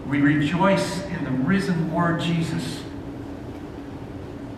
We 0.08 0.22
rejoice 0.22 1.04
in 1.06 1.24
the 1.24 1.32
risen 1.32 1.92
Lord 1.92 2.22
Jesus 2.22 2.84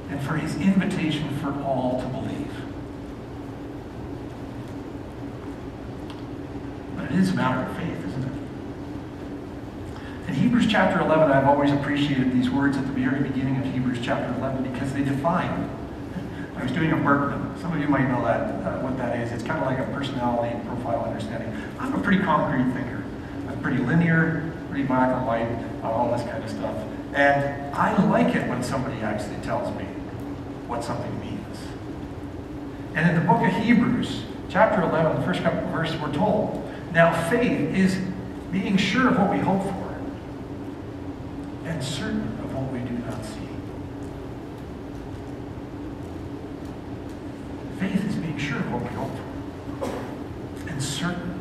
and 0.10 0.22
for 0.22 0.36
his 0.36 0.56
invitation 0.58 1.38
for 1.39 1.54
all 1.63 2.02
to 2.02 2.08
believe. 2.08 2.52
But 6.98 7.06
it 7.06 7.12
is 7.13 7.30
a 7.30 7.34
matter 7.34 7.70
of 7.70 7.78
faith, 7.78 8.06
isn't 8.06 8.24
it? 8.24 8.37
Hebrews 10.58 10.74
chapter 10.74 11.00
11, 11.02 11.32
I've 11.32 11.48
always 11.48 11.72
appreciated 11.72 12.34
these 12.34 12.50
words 12.50 12.78
at 12.78 12.88
the 12.88 12.91
very 12.93 13.22
beginning 13.22 13.58
of 13.58 13.65
Hebrews 13.65 14.00
chapter 14.02 14.34
11 14.39 14.74
because 14.74 14.91
they 14.91 15.04
define. 15.04 15.70
I 16.58 16.63
was 16.63 16.72
doing 16.72 16.91
a 16.93 16.96
Birkman. 16.96 17.62
Some 17.62 17.74
of 17.74 17.80
you 17.80 17.88
might 17.88 18.10
know 18.10 18.26
that, 18.26 18.65
uh, 18.65 18.80
what 18.80 18.98
that 18.98 19.20
is. 19.20 19.32
It's 19.32 19.43
kind 19.43 19.60
of 19.60 19.67
like 19.67 19.78
a 19.78 19.84
personality 19.93 20.58
profile 20.65 21.06
understanding. 21.06 21.56
I'm 21.78 21.93
a 21.93 22.00
pretty 22.00 22.24
concrete 22.24 22.74
thinker. 22.74 23.04
I'm 23.48 23.62
pretty 23.62 23.84
linear, 23.84 24.52
pretty 24.70 24.84
black 24.86 25.15
and 25.15 25.28
white, 25.28 25.84
uh, 25.84 25.91
all 25.91 26.12
this 26.12 26.28
kind 26.28 26.43
of 26.43 26.50
stuff. 26.50 26.76
And 27.13 27.76
I 27.76 27.96
like 28.08 28.34
it 28.34 28.50
when 28.50 28.63
somebody 28.63 29.00
actually 29.02 29.38
tells 29.43 29.72
me 29.78 29.86
what 30.65 30.84
something 30.84 31.20
means. 31.20 31.60
And 32.96 33.08
in 33.08 33.13
the 33.13 33.32
book 33.32 33.46
of 33.46 33.54
Hebrews, 33.63 34.24
chapter 34.50 34.82
11, 34.82 35.17
the 35.17 35.22
first 35.22 35.43
couple 35.43 35.60
of 35.60 35.70
verses, 35.70 36.02
we're 36.02 36.12
told, 36.12 36.67
now 36.93 37.13
faith 37.30 37.76
is 37.76 38.02
being 38.52 38.76
sure 38.76 39.10
of 39.10 39.20
what 39.20 39.30
we 39.30 39.38
hope 39.38 39.62
for 39.62 39.76
and 41.77 41.85
certain 41.85 42.21
of 42.39 42.55
what 42.55 42.73
we 42.73 42.79
do 42.79 42.97
not 43.05 43.23
see. 43.23 43.47
Faith 47.79 48.03
is 48.03 48.15
being 48.15 48.35
sure 48.39 48.57
of 48.57 48.71
what 48.73 48.81
we 48.81 48.87
hope 48.97 49.11
for 49.79 50.71
and 50.71 50.81
certain 50.81 51.39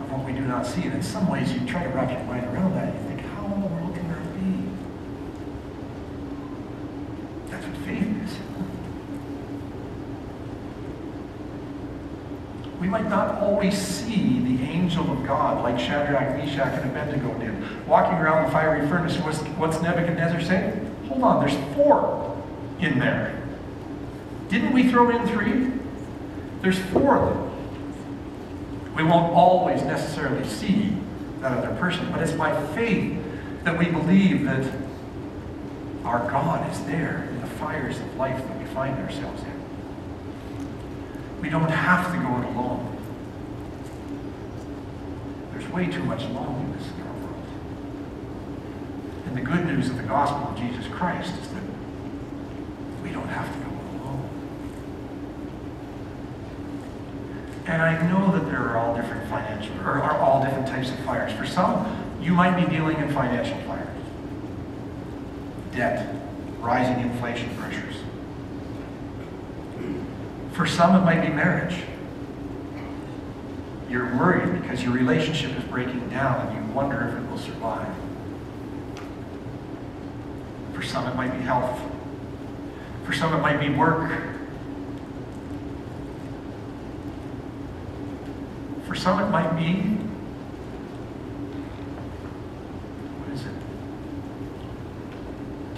of 0.00 0.12
what 0.12 0.22
we 0.26 0.32
do 0.34 0.42
not 0.42 0.66
see. 0.66 0.82
And 0.82 0.92
in 0.96 1.02
some 1.02 1.30
ways, 1.30 1.50
you 1.50 1.66
try 1.66 1.84
to 1.84 1.88
wrap 1.88 2.10
your 2.10 2.24
mind 2.24 2.44
around 2.54 2.74
that. 2.74 2.92
You 2.92 3.00
think, 3.08 3.20
how 3.32 3.46
in 3.46 3.62
the 3.62 3.66
world 3.68 3.94
can 3.94 4.06
that 4.06 4.34
be? 4.34 4.68
That's 7.50 7.66
what 7.66 7.76
faith 7.86 8.22
is. 8.22 8.36
We 12.82 12.88
might 12.88 13.08
not 13.08 13.40
always 13.40 13.78
see 13.78 14.35
angel 14.86 15.12
of 15.12 15.26
God 15.26 15.64
like 15.64 15.80
Shadrach, 15.80 16.36
Meshach, 16.36 16.80
and 16.80 16.90
Abednego 16.90 17.36
did. 17.40 17.86
Walking 17.88 18.18
around 18.18 18.46
the 18.46 18.52
fiery 18.52 18.86
furnace, 18.88 19.16
what's, 19.18 19.38
what's 19.58 19.82
Nebuchadnezzar 19.82 20.40
saying? 20.40 20.94
Hold 21.08 21.22
on, 21.24 21.44
there's 21.44 21.74
four 21.74 22.40
in 22.78 23.00
there. 23.00 23.42
Didn't 24.48 24.72
we 24.72 24.88
throw 24.88 25.10
in 25.10 25.26
three? 25.26 25.72
There's 26.62 26.78
four 26.78 27.18
of 27.18 27.34
them. 27.34 28.94
We 28.94 29.02
won't 29.02 29.34
always 29.34 29.82
necessarily 29.82 30.46
see 30.46 30.96
that 31.40 31.52
other 31.52 31.74
person, 31.80 32.08
but 32.12 32.22
it's 32.22 32.32
by 32.32 32.54
faith 32.74 33.20
that 33.64 33.76
we 33.76 33.86
believe 33.86 34.44
that 34.44 34.72
our 36.04 36.30
God 36.30 36.70
is 36.72 36.84
there 36.84 37.26
in 37.30 37.40
the 37.40 37.48
fires 37.48 37.98
of 37.98 38.16
life 38.16 38.38
that 38.38 38.58
we 38.58 38.64
find 38.66 38.96
ourselves 39.00 39.42
in. 39.42 39.52
We 41.42 41.50
don't 41.50 41.70
have 41.70 42.12
to 42.12 42.18
go 42.18 42.38
it 42.38 42.54
alone. 42.54 42.95
There's 45.66 45.74
way 45.74 45.86
too 45.86 46.04
much 46.04 46.22
loneliness 46.22 46.86
in 46.96 47.02
our 47.02 47.12
world. 47.14 47.44
And 49.26 49.36
the 49.36 49.40
good 49.40 49.66
news 49.66 49.88
of 49.88 49.96
the 49.96 50.04
gospel 50.04 50.50
of 50.50 50.56
Jesus 50.56 50.86
Christ 50.92 51.34
is 51.42 51.48
that 51.48 51.62
we 53.02 53.10
don't 53.10 53.28
have 53.28 53.52
to 53.52 53.58
go 53.58 53.70
alone. 53.70 54.28
And 57.66 57.82
I 57.82 58.08
know 58.08 58.30
that 58.38 58.46
there 58.46 58.60
are 58.60 58.76
all 58.76 58.94
different 58.94 59.28
financial, 59.28 59.74
or 59.80 60.00
are 60.02 60.18
all 60.18 60.44
different 60.44 60.68
types 60.68 60.90
of 60.90 60.98
fires. 61.00 61.32
For 61.32 61.46
some, 61.46 62.16
you 62.22 62.32
might 62.32 62.56
be 62.56 62.70
dealing 62.70 62.98
in 62.98 63.12
financial 63.12 63.58
fires. 63.62 63.88
Debt, 65.72 66.14
rising 66.60 67.00
inflation 67.00 67.56
pressures. 67.56 67.96
For 70.52 70.66
some, 70.66 70.94
it 70.94 71.04
might 71.04 71.22
be 71.22 71.28
marriage. 71.28 71.76
You're 73.88 74.16
worried 74.16 74.60
because 74.60 74.82
your 74.82 74.92
relationship 74.92 75.56
is 75.56 75.64
breaking 75.64 76.08
down 76.10 76.46
and 76.46 76.56
you 76.66 76.72
wonder 76.72 77.08
if 77.08 77.14
it 77.14 77.30
will 77.30 77.38
survive. 77.38 77.94
For 80.74 80.82
some, 80.82 81.06
it 81.06 81.14
might 81.14 81.32
be 81.32 81.42
health. 81.42 81.80
For 83.04 83.12
some, 83.12 83.32
it 83.32 83.38
might 83.38 83.60
be 83.60 83.70
work. 83.70 84.10
For 88.86 88.94
some, 88.94 89.20
it 89.20 89.30
might 89.30 89.56
be. 89.56 89.72
What 93.20 93.32
is 93.32 93.42
it? 93.46 93.54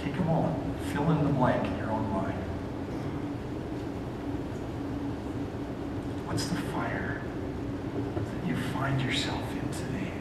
Take 0.03 0.17
a 0.19 0.21
moment, 0.25 0.79
fill 0.91 1.09
in 1.11 1.23
the 1.23 1.29
blank 1.29 1.65
in 1.65 1.77
your 1.77 1.91
own 1.91 2.09
mind. 2.11 2.33
What's 6.27 6.47
the 6.47 6.55
fire 6.55 7.21
that 8.15 8.47
you 8.47 8.55
find 8.79 9.01
yourself 9.01 9.43
in 9.51 9.69
today? 9.71 10.13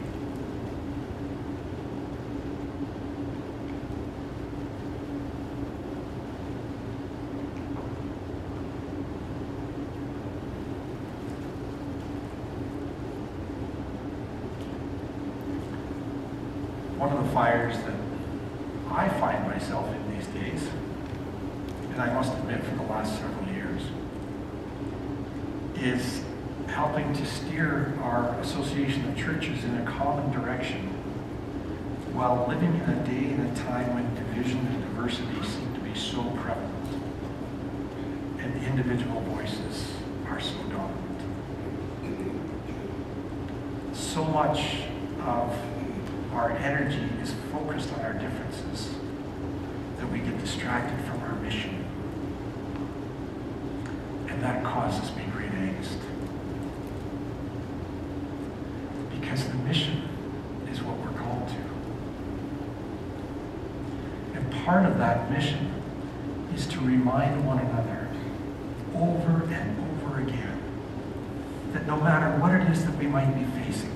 One 16.99 17.13
of 17.13 17.25
the 17.25 17.33
fires 17.33 17.77
that 17.77 17.95
I 18.91 19.09
find 19.21 19.47
myself 19.47 19.89
in 19.95 20.17
these 20.17 20.27
days, 20.27 20.69
and 21.93 22.03
I 22.03 22.13
must 22.13 22.33
admit 22.33 22.65
for 22.65 22.75
the 22.75 22.83
last 22.83 23.21
several 23.21 23.55
years, 23.55 23.83
is 25.77 26.25
helping 26.67 27.15
to 27.15 27.25
association 28.41 29.09
of 29.09 29.17
churches 29.17 29.65
in 29.65 29.75
a 29.77 29.85
common 29.85 30.31
direction 30.33 30.89
while 32.13 32.47
living 32.49 32.75
in 32.75 32.91
a 32.91 33.05
day 33.05 33.33
and 33.35 33.57
a 33.57 33.61
time 33.63 33.95
when 33.95 34.15
division 34.15 34.59
and 34.59 34.83
diversity 34.83 35.43
seem 35.47 35.75
to 35.75 35.81
be 35.81 35.95
so 35.95 36.23
prevalent 36.43 36.79
and 38.41 38.65
individual 38.65 39.21
voices 39.23 39.93
are 40.29 40.41
so 40.41 40.57
dominant. 40.65 41.21
So 43.93 44.25
much 44.25 44.83
of 45.21 45.55
our 46.33 46.53
energy 46.53 47.09
is 47.23 47.33
focused 47.53 47.93
on 47.95 48.01
our 48.01 48.15
differences 48.15 48.95
that 49.99 50.11
we 50.11 50.21
get 50.21 50.39
distracted 50.39 51.05
from 51.07 51.21
our 51.23 51.35
mission. 51.37 51.85
And 54.29 54.43
that 54.43 54.63
causes 54.65 55.15
me 55.17 55.25
great 55.33 55.51
angst. 55.51 55.99
Because 59.21 59.47
the 59.49 59.55
mission 59.55 60.09
is 60.71 60.81
what 60.83 60.97
we're 60.99 61.19
called 61.19 61.49
to. 61.49 61.55
And 64.39 64.65
part 64.65 64.87
of 64.87 64.99
that 64.99 65.31
mission 65.31 65.75
is 66.55 66.67
to 66.69 66.81
remind 66.81 67.47
one 67.47 67.59
another 67.59 68.09
over 68.95 69.45
and 69.53 70.03
over 70.03 70.21
again 70.21 70.61
that 71.73 71.87
no 71.87 71.97
matter 71.97 72.39
what 72.41 72.53
it 72.55 72.69
is 72.71 72.85
that 72.85 72.97
we 72.97 73.07
might 73.07 73.33
be 73.35 73.45
facing, 73.63 73.93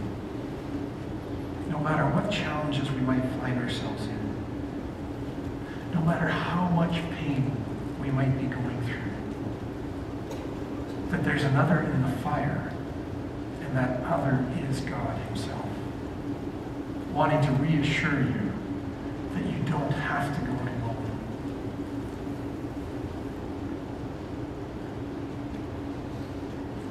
no 1.68 1.78
matter 1.78 2.05
what 2.05 2.31
challenges 2.31 2.90
we 2.90 3.00
might 3.00 3.24
find 3.40 3.59
ourselves 3.59 4.05
in, 4.07 4.35
no 5.94 6.00
matter 6.02 6.28
how 6.28 6.68
much 6.68 6.92
pain 7.16 7.50
we 8.00 8.11
might 8.11 8.37
be 8.38 8.44
going 8.44 8.81
through, 8.83 9.12
that 11.11 11.24
there's 11.24 11.44
another 11.44 11.81
in 11.81 12.02
the 12.02 12.12
fire, 12.18 12.72
and 13.62 13.76
that 13.76 14.02
other 14.05 14.44
is 14.68 14.81
God 14.81 15.18
Himself, 15.28 15.66
wanting 17.12 17.40
to 17.42 17.52
reassure 17.83 18.21
you 18.21 18.53
that 19.35 19.45
you 19.45 19.59
don't 19.68 19.90
have 19.90 20.33
to 20.38 20.47
go 20.47 20.53
it 20.53 20.68
alone. 20.83 20.95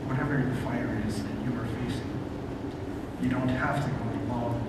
Whatever 0.06 0.38
the 0.38 0.56
fire 0.62 1.01
is 1.08 1.23
that 1.23 1.32
you 1.45 1.58
are 1.58 1.65
facing, 1.65 2.12
you 3.21 3.30
don't 3.30 3.47
have 3.47 3.82
to 3.86 3.89
go 3.89 4.10
it 4.10 4.30
alone. 4.30 4.62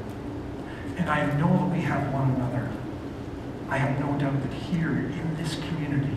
And 0.97 1.11
I 1.11 1.27
know 1.39 1.57
that 1.59 1.77
we 1.77 1.81
have 1.81 2.13
one 2.13 2.31
another. 2.37 2.71
I 3.69 3.79
have 3.79 3.99
no 3.99 4.17
doubt 4.19 4.41
that 4.43 4.53
here 4.53 4.91
in 4.91 5.37
this 5.37 5.57
community, 5.57 6.17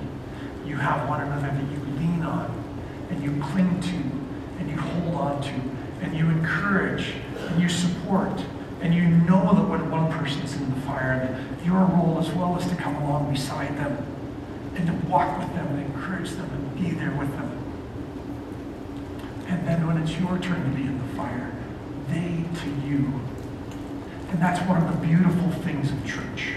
you 0.68 0.76
have 0.76 1.10
one 1.10 1.22
another 1.22 1.48
that 1.48 1.72
you 1.72 1.80
lean 1.98 2.22
on 2.22 2.64
and 3.10 3.24
you 3.24 3.42
cling 3.42 3.82
to 3.82 4.60
and 4.60 4.70
you 4.70 4.78
hold 4.78 5.16
on 5.16 5.42
to 5.42 5.54
and 6.02 6.16
you 6.16 6.30
encourage 6.30 7.14
and 7.50 7.60
you 7.60 7.70
support 7.70 8.40
and 8.82 8.94
you 8.94 9.04
know 9.04 9.54
that 9.54 9.68
when 9.68 9.90
one 9.90 10.12
person's 10.12 10.56
in 10.56 10.74
the 10.74 10.82
fire, 10.82 11.20
that 11.20 11.66
your 11.66 11.80
role 11.80 12.20
as 12.20 12.30
well 12.32 12.58
is 12.58 12.68
to 12.68 12.76
come 12.76 12.96
along 12.98 13.32
beside 13.32 13.78
them 13.78 14.06
and 14.76 14.88
to 14.88 14.94
walk 15.08 15.40
with 15.40 15.54
them 15.56 15.68
and 15.68 15.86
encourage 15.86 16.32
them 16.32 16.50
and 16.52 16.76
be 16.76 16.92
there 16.92 17.12
with 17.12 17.32
them. 17.32 17.52
And 19.48 19.68
then 19.68 19.88
when 19.88 19.98
it's 19.98 20.18
your 20.20 20.38
turn 20.40 20.64
to 20.64 20.70
be 20.76 20.84
in 20.84 20.98
the 20.98 21.16
fire, 21.16 21.52
they 22.10 22.44
to 22.62 22.70
you. 22.88 23.22
And 24.30 24.42
that's 24.42 24.60
one 24.68 24.84
of 24.84 24.92
the 24.92 25.08
beautiful 25.08 25.50
things 25.62 25.92
of 25.92 26.06
church. 26.06 26.56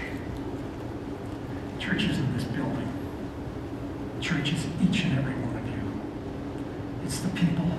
Church 1.79 2.03
is 2.03 2.17
in 2.17 2.33
this 2.35 2.43
building. 2.43 2.91
Church 4.19 4.51
is 4.51 4.65
each 4.81 5.05
and 5.05 5.17
every 5.17 5.33
one 5.33 5.55
of 5.55 5.67
you. 5.67 7.05
It's 7.05 7.19
the 7.19 7.29
people. 7.29 7.71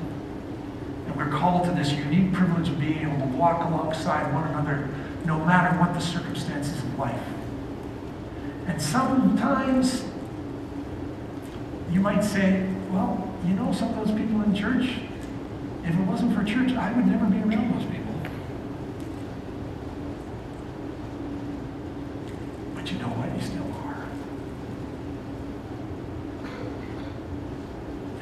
And 1.07 1.17
we're 1.17 1.29
called 1.29 1.65
to 1.65 1.73
this 1.73 1.93
unique 1.93 2.30
privilege 2.41 2.69
of 2.71 2.81
being 2.81 3.01
able 3.01 3.19
to 3.19 3.37
walk 3.37 3.63
alongside 3.67 4.33
one 4.33 4.47
another 4.49 4.89
no 5.27 5.39
matter 5.45 5.79
what 5.79 5.93
the 5.93 6.01
circumstances 6.01 6.79
of 6.79 6.99
life. 6.99 7.21
And 8.67 8.81
sometimes 8.81 10.05
you 11.93 12.01
might 12.01 12.25
say, 12.25 12.67
well, 12.91 13.31
you 13.47 13.53
know, 13.53 13.73
some 13.75 13.91
of 13.91 13.97
those 13.97 14.17
people 14.19 14.43
in 14.43 14.55
church, 14.55 14.89
if 15.85 15.95
it 15.95 16.07
wasn't 16.07 16.35
for 16.35 16.43
church, 16.43 16.73
I 16.73 16.91
would 16.93 17.07
never 17.07 17.27
be 17.27 17.41
around 17.41 17.75
those 17.75 17.85
people. 17.85 18.15
But 22.75 22.91
you 22.91 22.99
know 23.01 23.09
what? 23.09 23.37
You 23.37 23.43
still 23.47 23.71
are. 23.85 24.07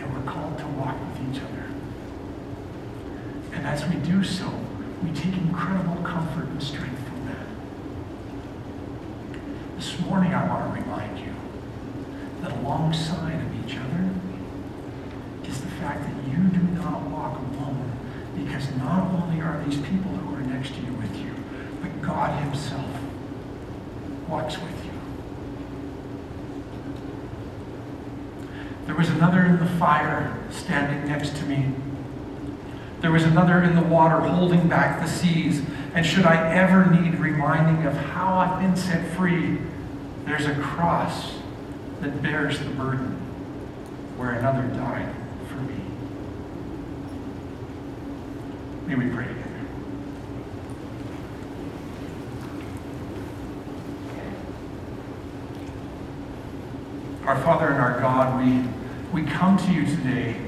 And 0.02 0.12
we're 0.12 0.32
called 0.32 0.58
to 0.58 0.66
walk 0.66 0.96
with 0.98 1.36
each 1.36 1.40
other. 1.40 1.66
And 3.52 3.66
as 3.66 3.86
we 3.88 3.96
so, 4.24 4.52
we 5.02 5.10
take 5.12 5.36
incredible 5.36 5.96
comfort 6.02 6.46
and 6.46 6.62
strength 6.62 7.02
from 7.06 7.26
that. 7.26 7.46
This 9.76 9.98
morning, 10.00 10.34
I 10.34 10.48
want 10.48 10.74
to 10.74 10.80
remind 10.80 11.18
you 11.18 11.34
that 12.42 12.52
alongside 12.52 13.40
of 13.40 13.64
each 13.64 13.76
other 13.76 14.08
is 15.44 15.60
the 15.60 15.68
fact 15.68 16.02
that 16.02 16.28
you 16.28 16.44
do 16.48 16.62
not 16.80 17.02
walk 17.10 17.38
alone 17.38 17.92
because 18.36 18.70
not 18.76 19.02
only 19.12 19.40
are 19.40 19.62
these 19.64 19.78
people 19.80 20.10
who 20.12 20.34
are 20.34 20.40
next 20.40 20.74
to 20.74 20.80
you 20.80 20.92
with 20.94 21.16
you, 21.16 21.34
but 21.80 22.02
God 22.02 22.42
Himself 22.42 22.86
walks 24.28 24.58
with 24.58 24.84
you. 24.84 24.92
There 28.86 28.94
was 28.94 29.10
another 29.10 29.44
in 29.44 29.58
the 29.58 29.66
fire 29.78 30.38
standing 30.50 31.06
next 31.08 31.36
to 31.36 31.44
me. 31.44 31.72
There 33.00 33.12
was 33.12 33.22
another 33.22 33.62
in 33.62 33.76
the 33.76 33.82
water 33.82 34.20
holding 34.20 34.68
back 34.68 35.00
the 35.00 35.08
seas. 35.08 35.62
And 35.94 36.04
should 36.04 36.26
I 36.26 36.54
ever 36.54 36.86
need 36.86 37.14
reminding 37.14 37.86
of 37.86 37.94
how 37.94 38.38
I've 38.38 38.60
been 38.60 38.76
set 38.76 39.08
free, 39.12 39.58
there's 40.24 40.46
a 40.46 40.54
cross 40.56 41.34
that 42.00 42.22
bears 42.22 42.58
the 42.58 42.70
burden 42.70 43.16
where 44.16 44.32
another 44.32 44.66
died 44.76 45.14
for 45.48 45.56
me. 45.56 45.80
May 48.86 48.94
we 48.96 49.10
pray 49.14 49.26
together. 49.26 49.44
Our 57.24 57.40
Father 57.42 57.68
and 57.68 57.80
our 57.80 58.00
God, 58.00 58.44
we, 58.44 59.22
we 59.22 59.28
come 59.30 59.56
to 59.56 59.72
you 59.72 59.84
today 59.84 60.47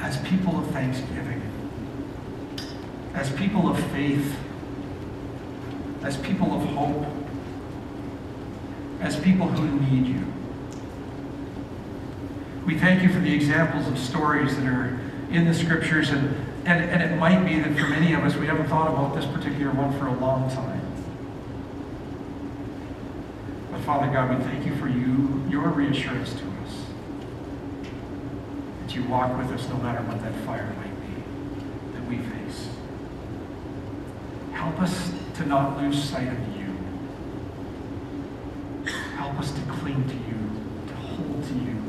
as 0.00 0.16
people 0.28 0.58
of 0.58 0.66
thanksgiving, 0.70 1.42
as 3.14 3.30
people 3.32 3.68
of 3.68 3.78
faith, 3.92 4.34
as 6.02 6.16
people 6.16 6.54
of 6.54 6.66
hope, 6.70 7.06
as 9.00 9.18
people 9.20 9.46
who 9.46 9.80
need 9.80 10.06
you. 10.06 10.26
We 12.66 12.78
thank 12.78 13.02
you 13.02 13.12
for 13.12 13.20
the 13.20 13.32
examples 13.34 13.86
of 13.88 13.98
stories 13.98 14.56
that 14.56 14.66
are 14.66 14.98
in 15.30 15.44
the 15.44 15.54
scriptures, 15.54 16.10
and, 16.10 16.34
and, 16.66 16.82
and 16.84 17.02
it 17.02 17.16
might 17.16 17.44
be 17.44 17.60
that 17.60 17.78
for 17.78 17.88
many 17.88 18.14
of 18.14 18.24
us, 18.24 18.36
we 18.36 18.46
haven't 18.46 18.68
thought 18.68 18.88
about 18.88 19.14
this 19.14 19.26
particular 19.26 19.72
one 19.72 19.96
for 19.98 20.06
a 20.06 20.14
long 20.14 20.50
time. 20.50 20.80
But 23.70 23.80
Father 23.82 24.12
God, 24.12 24.38
we 24.38 24.44
thank 24.44 24.66
you 24.66 24.74
for 24.76 24.88
you, 24.88 25.44
your 25.48 25.68
reassurance 25.68 26.34
to 26.34 26.46
us. 26.46 26.49
That 28.90 28.96
you 28.96 29.04
walk 29.04 29.38
with 29.38 29.52
us 29.52 29.68
no 29.68 29.76
matter 29.76 30.02
what 30.02 30.20
that 30.20 30.34
fire 30.44 30.66
might 30.78 31.00
be 31.06 31.14
that 31.92 32.04
we 32.08 32.18
face. 32.18 32.68
Help 34.50 34.80
us 34.82 35.14
to 35.36 35.46
not 35.46 35.78
lose 35.78 36.02
sight 36.02 36.26
of 36.26 36.38
you. 36.56 36.76
Help 39.14 39.38
us 39.38 39.52
to 39.52 39.60
cling 39.60 40.02
to 40.08 40.14
you, 40.14 40.88
to 40.88 40.94
hold 40.94 41.44
to 41.46 41.54
you, 41.54 41.80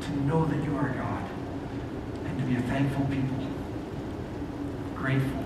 to 0.00 0.20
know 0.26 0.44
that 0.46 0.64
you 0.64 0.76
are 0.76 0.88
God, 0.88 1.22
and 2.24 2.40
to 2.40 2.44
be 2.44 2.56
a 2.56 2.62
thankful 2.62 3.04
people, 3.04 3.46
grateful 4.96 5.37